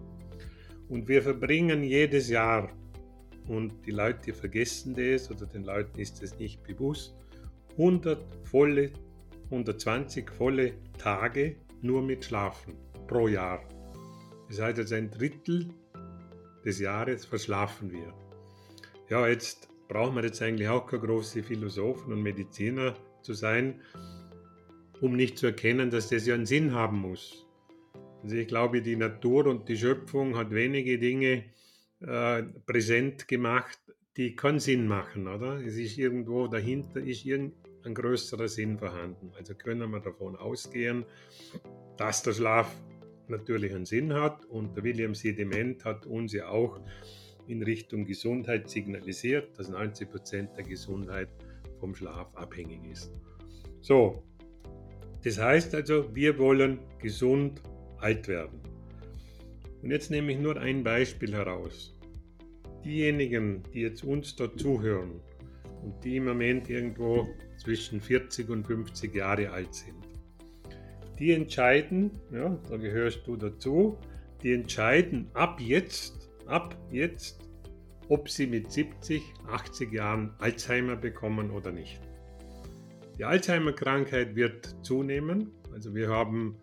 Und 0.91 1.09
wir 1.09 1.23
verbringen 1.23 1.83
jedes 1.83 2.29
Jahr, 2.29 2.71
und 3.47 3.73
die 3.87 3.93
Leute 3.93 4.35
vergessen 4.35 4.95
das 4.95 5.31
oder 5.31 5.47
den 5.47 5.65
Leuten 5.65 5.99
ist 5.99 6.23
es 6.23 6.39
nicht 6.39 6.63
bewusst, 6.65 7.15
100 7.79 8.19
volle, 8.45 8.91
120 9.51 10.31
volle 10.31 10.75
Tage 10.99 11.57
nur 11.83 12.03
mit 12.03 12.25
Schlafen 12.25 12.75
pro 13.07 13.29
Jahr. 13.29 13.63
Das 14.49 14.61
heißt, 14.61 14.79
also 14.79 14.95
ein 14.95 15.11
Drittel 15.11 15.69
des 16.65 16.81
Jahres 16.81 17.25
verschlafen 17.25 17.91
wir. 17.91 18.13
Ja, 19.09 19.27
jetzt 19.27 19.69
brauchen 19.89 20.17
wir 20.17 20.25
jetzt 20.25 20.43
eigentlich 20.43 20.69
auch 20.69 20.87
keine 20.87 21.03
große 21.03 21.43
Philosophen 21.43 22.13
und 22.13 22.23
Mediziner 22.23 22.95
zu 23.23 23.33
sein, 23.33 23.81
um 25.01 25.17
nicht 25.17 25.39
zu 25.39 25.47
erkennen, 25.47 25.91
dass 25.91 26.11
das 26.11 26.27
ja 26.27 26.35
einen 26.35 26.47
Sinn 26.47 26.75
haben 26.75 26.99
muss. 26.99 27.47
Also 28.23 28.37
ich 28.37 28.49
glaube, 28.49 28.83
die 28.83 28.97
Natur 28.97 29.47
und 29.47 29.69
die 29.69 29.77
Schöpfung 29.77 30.37
hat 30.37 30.51
wenige 30.51 30.99
Dinge 30.99 31.45
äh, 32.01 32.43
präsent 32.67 33.29
gemacht, 33.29 33.79
die 34.17 34.35
keinen 34.35 34.59
Sinn 34.59 34.89
machen, 34.89 35.29
oder? 35.29 35.61
Es 35.65 35.77
ist 35.77 35.97
irgendwo 35.97 36.49
dahinter, 36.49 37.01
ist 37.01 37.25
irgendein 37.89 37.95
größerer 37.95 38.49
Sinn 38.49 38.79
vorhanden. 38.79 39.33
Also 39.37 39.55
können 39.55 39.91
wir 39.91 40.01
davon 40.01 40.37
ausgehen, 40.37 41.05
dass 41.97 42.23
der 42.23 42.33
Schlaf 42.33 42.75
natürlich 43.29 43.75
einen 43.75 43.87
Sinn 43.87 44.13
hat 44.13 44.45
und 44.47 44.77
der 44.77 44.85
William 44.85 45.15
Sediment 45.15 45.85
hat 45.85 46.07
uns 46.07 46.33
ja 46.33 46.49
auch 46.49 46.81
in 47.47 47.63
Richtung 47.63 48.05
Gesundheit 48.05 48.69
signalisiert, 48.69 49.59
dass 49.59 49.69
90 49.69 50.11
Prozent 50.11 50.51
der 50.57 50.65
Gesundheit 50.65 51.29
vom 51.81 51.95
Schlaf 51.95 52.35
abhängig 52.35 52.81
ist. 52.91 53.11
So, 53.81 54.23
das 55.25 55.39
heißt 55.39 55.75
also, 55.75 56.15
wir 56.15 56.39
wollen 56.39 56.81
gesund 57.01 57.63
alt 57.99 58.29
werden. 58.29 58.61
Und 59.83 59.91
jetzt 59.91 60.11
nehme 60.11 60.33
ich 60.33 60.39
nur 60.39 60.59
ein 60.59 60.83
Beispiel 60.83 61.33
heraus. 61.33 61.97
Diejenigen, 62.85 63.63
die 63.73 63.81
jetzt 63.81 64.05
uns 64.05 64.37
da 64.37 64.55
zuhören 64.57 65.21
und 65.83 66.05
die 66.05 66.17
im 66.17 66.27
Moment 66.27 66.69
irgendwo 66.69 67.29
zwischen 67.59 68.01
40 68.01 68.49
und 68.49 68.67
50 68.67 69.15
Jahre 69.15 69.51
alt 69.51 69.75
sind, 69.75 70.09
die 71.19 71.33
entscheiden, 71.33 72.13
ja, 72.33 72.57
da 72.69 72.77
gehörst 72.77 73.27
du 73.27 73.37
dazu, 73.37 73.99
die 74.43 74.53
entscheiden 74.53 75.29
ab 75.35 75.61
jetzt, 75.61 76.31
ab 76.47 76.77
jetzt, 76.91 77.41
ob 78.09 78.29
sie 78.31 78.47
mit 78.47 78.71
70, 78.71 79.23
80 79.49 79.93
Jahren 79.93 80.33
Alzheimer 80.39 80.97
bekommen 80.97 81.51
oder 81.51 81.73
nicht. 81.73 82.01
Die 83.19 83.25
Alzheimer-Krankheit 83.25 84.37
wird 84.37 84.77
zunehmen. 84.83 85.51
Also 85.73 85.95
wir 85.95 86.09
haben 86.09 86.57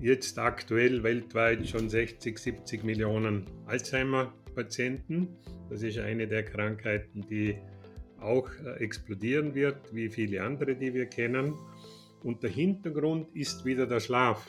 jetzt 0.00 0.38
aktuell 0.38 1.02
weltweit 1.02 1.66
schon 1.68 1.90
60, 1.90 2.38
70 2.38 2.84
Millionen 2.84 3.44
Alzheimer-Patienten. 3.66 5.28
Das 5.68 5.82
ist 5.82 5.98
eine 5.98 6.26
der 6.26 6.44
Krankheiten, 6.44 7.20
die 7.28 7.58
auch 8.20 8.48
äh, 8.64 8.82
explodieren 8.82 9.54
wird, 9.54 9.94
wie 9.94 10.08
viele 10.08 10.42
andere, 10.42 10.74
die 10.76 10.92
wir 10.94 11.06
kennen. 11.06 11.54
Und 12.22 12.42
der 12.42 12.50
Hintergrund 12.50 13.34
ist 13.34 13.64
wieder 13.64 13.86
der 13.86 14.00
Schlaf. 14.00 14.48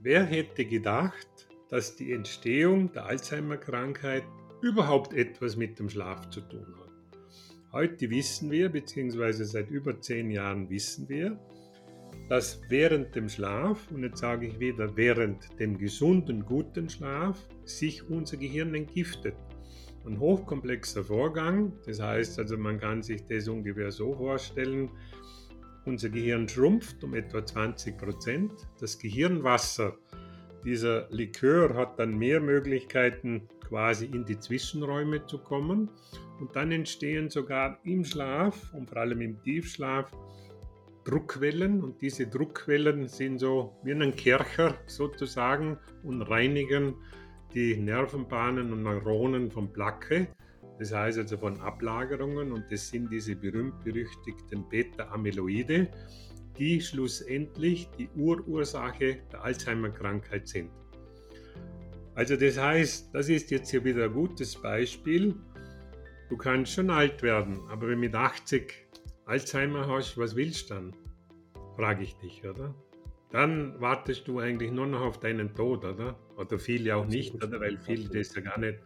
Wer 0.00 0.24
hätte 0.24 0.64
gedacht, 0.64 1.48
dass 1.68 1.96
die 1.96 2.12
Entstehung 2.12 2.92
der 2.92 3.06
Alzheimer-Krankheit 3.06 4.24
überhaupt 4.62 5.12
etwas 5.12 5.56
mit 5.56 5.78
dem 5.78 5.88
Schlaf 5.88 6.30
zu 6.30 6.40
tun 6.42 6.66
hat? 6.78 6.86
Heute 7.72 8.08
wissen 8.10 8.50
wir, 8.50 8.68
beziehungsweise 8.68 9.44
seit 9.44 9.70
über 9.70 10.00
zehn 10.00 10.30
Jahren 10.30 10.70
wissen 10.70 11.08
wir, 11.08 11.38
dass 12.28 12.60
während 12.68 13.14
dem 13.14 13.28
Schlaf, 13.28 13.90
und 13.90 14.02
jetzt 14.02 14.18
sage 14.18 14.46
ich 14.46 14.58
wieder 14.58 14.96
während 14.96 15.58
dem 15.60 15.78
gesunden, 15.78 16.44
guten 16.44 16.88
Schlaf, 16.88 17.38
sich 17.64 18.08
unser 18.08 18.36
Gehirn 18.36 18.74
entgiftet. 18.74 19.36
Ein 20.06 20.20
hochkomplexer 20.20 21.04
Vorgang, 21.04 21.72
das 21.84 22.00
heißt 22.00 22.38
also, 22.38 22.56
man 22.56 22.78
kann 22.78 23.02
sich 23.02 23.26
das 23.26 23.48
ungefähr 23.48 23.90
so 23.90 24.14
vorstellen, 24.14 24.90
unser 25.84 26.08
Gehirn 26.08 26.48
schrumpft 26.48 27.02
um 27.04 27.14
etwa 27.14 27.44
20 27.44 27.96
Prozent. 27.96 28.52
Das 28.80 28.98
Gehirnwasser, 28.98 29.96
dieser 30.64 31.08
Likör 31.10 31.74
hat 31.74 31.98
dann 31.98 32.18
mehr 32.18 32.40
Möglichkeiten, 32.40 33.48
quasi 33.66 34.06
in 34.06 34.24
die 34.24 34.38
Zwischenräume 34.38 35.26
zu 35.26 35.38
kommen. 35.38 35.88
Und 36.40 36.54
dann 36.54 36.72
entstehen 36.72 37.30
sogar 37.30 37.78
im 37.84 38.04
Schlaf 38.04 38.72
und 38.74 38.90
vor 38.90 38.98
allem 38.98 39.20
im 39.20 39.42
Tiefschlaf 39.42 40.12
Druckwellen. 41.04 41.82
Und 41.82 42.02
diese 42.02 42.26
Druckwellen 42.26 43.06
sind 43.08 43.38
so 43.38 43.76
wie 43.84 43.92
ein 43.92 44.14
Kercher 44.16 44.74
sozusagen 44.86 45.78
und 46.02 46.22
reinigen 46.22 46.96
die 47.54 47.76
Nervenbahnen 47.76 48.72
und 48.72 48.82
Neuronen 48.82 49.50
von 49.50 49.72
Placke. 49.72 50.28
Das 50.78 50.92
heißt 50.92 51.18
also 51.18 51.38
von 51.38 51.60
Ablagerungen 51.60 52.52
und 52.52 52.70
das 52.70 52.88
sind 52.88 53.10
diese 53.10 53.34
berühmt-berüchtigten 53.34 54.68
Beta-Amyloide, 54.68 55.88
die 56.58 56.80
schlussendlich 56.80 57.88
die 57.98 58.08
Urursache 58.14 59.18
der 59.32 59.42
Alzheimer-Krankheit 59.42 60.48
sind. 60.48 60.70
Also 62.14 62.36
das 62.36 62.58
heißt, 62.58 63.14
das 63.14 63.28
ist 63.28 63.50
jetzt 63.50 63.70
hier 63.70 63.84
wieder 63.84 64.04
ein 64.04 64.12
gutes 64.12 64.56
Beispiel. 64.56 65.34
Du 66.28 66.36
kannst 66.36 66.72
schon 66.72 66.90
alt 66.90 67.22
werden, 67.22 67.60
aber 67.68 67.88
wenn 67.88 67.94
du 67.94 68.06
mit 68.06 68.14
80 68.14 68.72
Alzheimer 69.26 69.86
hast, 69.86 70.16
was 70.16 70.34
willst 70.34 70.70
du 70.70 70.74
dann? 70.74 70.96
Frage 71.76 72.04
ich 72.04 72.16
dich, 72.16 72.42
oder? 72.46 72.74
Dann 73.30 73.78
wartest 73.80 74.26
du 74.28 74.38
eigentlich 74.38 74.72
nur 74.72 74.86
noch 74.86 75.02
auf 75.02 75.20
deinen 75.20 75.54
Tod, 75.54 75.84
oder? 75.84 76.18
Oder 76.36 76.58
viele 76.58 76.96
auch 76.96 77.06
nicht, 77.06 77.34
oder? 77.34 77.60
Weil 77.60 77.78
viele 77.78 78.08
das 78.08 78.34
ja 78.34 78.42
gar 78.42 78.58
nicht 78.58 78.78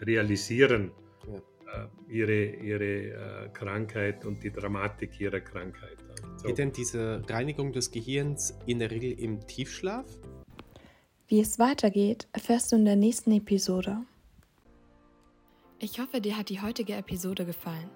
realisieren, 0.00 0.90
ja. 1.26 1.84
äh, 1.84 2.12
ihre, 2.12 2.44
ihre 2.44 2.84
äh, 2.84 3.48
Krankheit 3.52 4.24
und 4.24 4.42
die 4.42 4.50
Dramatik 4.50 5.20
ihrer 5.20 5.40
Krankheit. 5.40 5.98
So. 6.36 6.48
Geht 6.48 6.58
denn 6.58 6.72
diese 6.72 7.22
Reinigung 7.28 7.72
des 7.72 7.90
Gehirns 7.90 8.54
in 8.66 8.78
der 8.78 8.90
Regel 8.90 9.12
im 9.12 9.46
Tiefschlaf? 9.46 10.06
Wie 11.28 11.40
es 11.40 11.58
weitergeht, 11.58 12.28
erfährst 12.32 12.72
du 12.72 12.76
in 12.76 12.84
der 12.84 12.96
nächsten 12.96 13.32
Episode. 13.32 13.98
Ich 15.78 16.00
hoffe, 16.00 16.20
dir 16.20 16.36
hat 16.36 16.48
die 16.48 16.60
heutige 16.60 16.94
Episode 16.94 17.44
gefallen. 17.44 17.90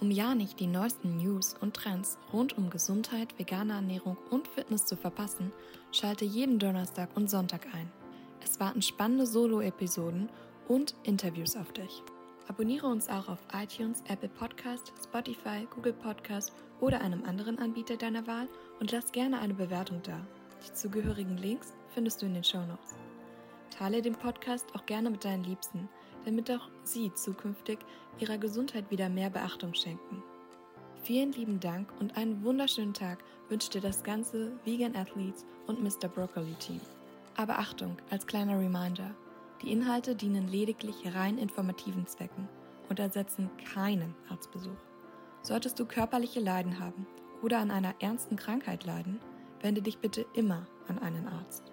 Um 0.00 0.10
ja 0.10 0.34
nicht 0.34 0.58
die 0.58 0.66
neuesten 0.66 1.18
News 1.18 1.54
und 1.60 1.74
Trends 1.74 2.16
rund 2.32 2.56
um 2.56 2.70
Gesundheit, 2.70 3.38
vegane 3.38 3.74
Ernährung 3.74 4.16
und 4.30 4.48
Fitness 4.48 4.86
zu 4.86 4.96
verpassen, 4.96 5.52
schalte 5.92 6.24
jeden 6.24 6.58
Donnerstag 6.58 7.14
und 7.14 7.28
Sonntag 7.28 7.66
ein. 7.74 7.99
Es 8.42 8.60
warten 8.60 8.82
spannende 8.82 9.26
Solo-Episoden 9.26 10.28
und 10.68 10.94
Interviews 11.02 11.56
auf 11.56 11.72
dich. 11.72 12.02
Abonniere 12.48 12.86
uns 12.86 13.08
auch 13.08 13.28
auf 13.28 13.38
iTunes, 13.52 14.02
Apple 14.08 14.28
Podcast, 14.28 14.92
Spotify, 15.04 15.66
Google 15.74 15.92
Podcast 15.92 16.52
oder 16.80 17.00
einem 17.00 17.24
anderen 17.24 17.58
Anbieter 17.58 17.96
deiner 17.96 18.26
Wahl 18.26 18.48
und 18.80 18.90
lass 18.90 19.12
gerne 19.12 19.38
eine 19.38 19.54
Bewertung 19.54 20.00
da. 20.02 20.20
Die 20.66 20.72
zugehörigen 20.74 21.36
Links 21.36 21.72
findest 21.94 22.22
du 22.22 22.26
in 22.26 22.34
den 22.34 22.44
Show 22.44 22.58
Notes. 22.58 22.96
Teile 23.70 24.02
den 24.02 24.14
Podcast 24.14 24.66
auch 24.74 24.84
gerne 24.84 25.10
mit 25.10 25.24
deinen 25.24 25.44
Liebsten, 25.44 25.88
damit 26.24 26.50
auch 26.50 26.68
sie 26.82 27.12
zukünftig 27.14 27.78
ihrer 28.18 28.38
Gesundheit 28.38 28.90
wieder 28.90 29.08
mehr 29.08 29.30
Beachtung 29.30 29.74
schenken. 29.74 30.22
Vielen 31.02 31.32
lieben 31.32 31.60
Dank 31.60 31.88
und 31.98 32.16
einen 32.16 32.44
wunderschönen 32.44 32.94
Tag 32.94 33.24
wünscht 33.48 33.74
dir 33.74 33.80
das 33.80 34.02
ganze 34.02 34.52
Vegan 34.64 34.96
Athletes 34.96 35.46
und 35.66 35.82
Mr. 35.82 36.08
Broccoli 36.08 36.54
Team. 36.58 36.80
Aber 37.40 37.58
Achtung, 37.58 37.96
als 38.10 38.26
kleiner 38.26 38.58
Reminder, 38.58 39.14
die 39.62 39.72
Inhalte 39.72 40.14
dienen 40.14 40.46
lediglich 40.46 41.14
rein 41.14 41.38
informativen 41.38 42.06
Zwecken 42.06 42.50
und 42.90 42.98
ersetzen 43.00 43.48
keinen 43.72 44.14
Arztbesuch. 44.28 44.76
Solltest 45.40 45.80
du 45.80 45.86
körperliche 45.86 46.40
Leiden 46.40 46.78
haben 46.80 47.06
oder 47.40 47.60
an 47.60 47.70
einer 47.70 47.94
ernsten 48.00 48.36
Krankheit 48.36 48.84
leiden, 48.84 49.20
wende 49.62 49.80
dich 49.80 50.00
bitte 50.00 50.26
immer 50.34 50.66
an 50.86 50.98
einen 50.98 51.28
Arzt. 51.28 51.72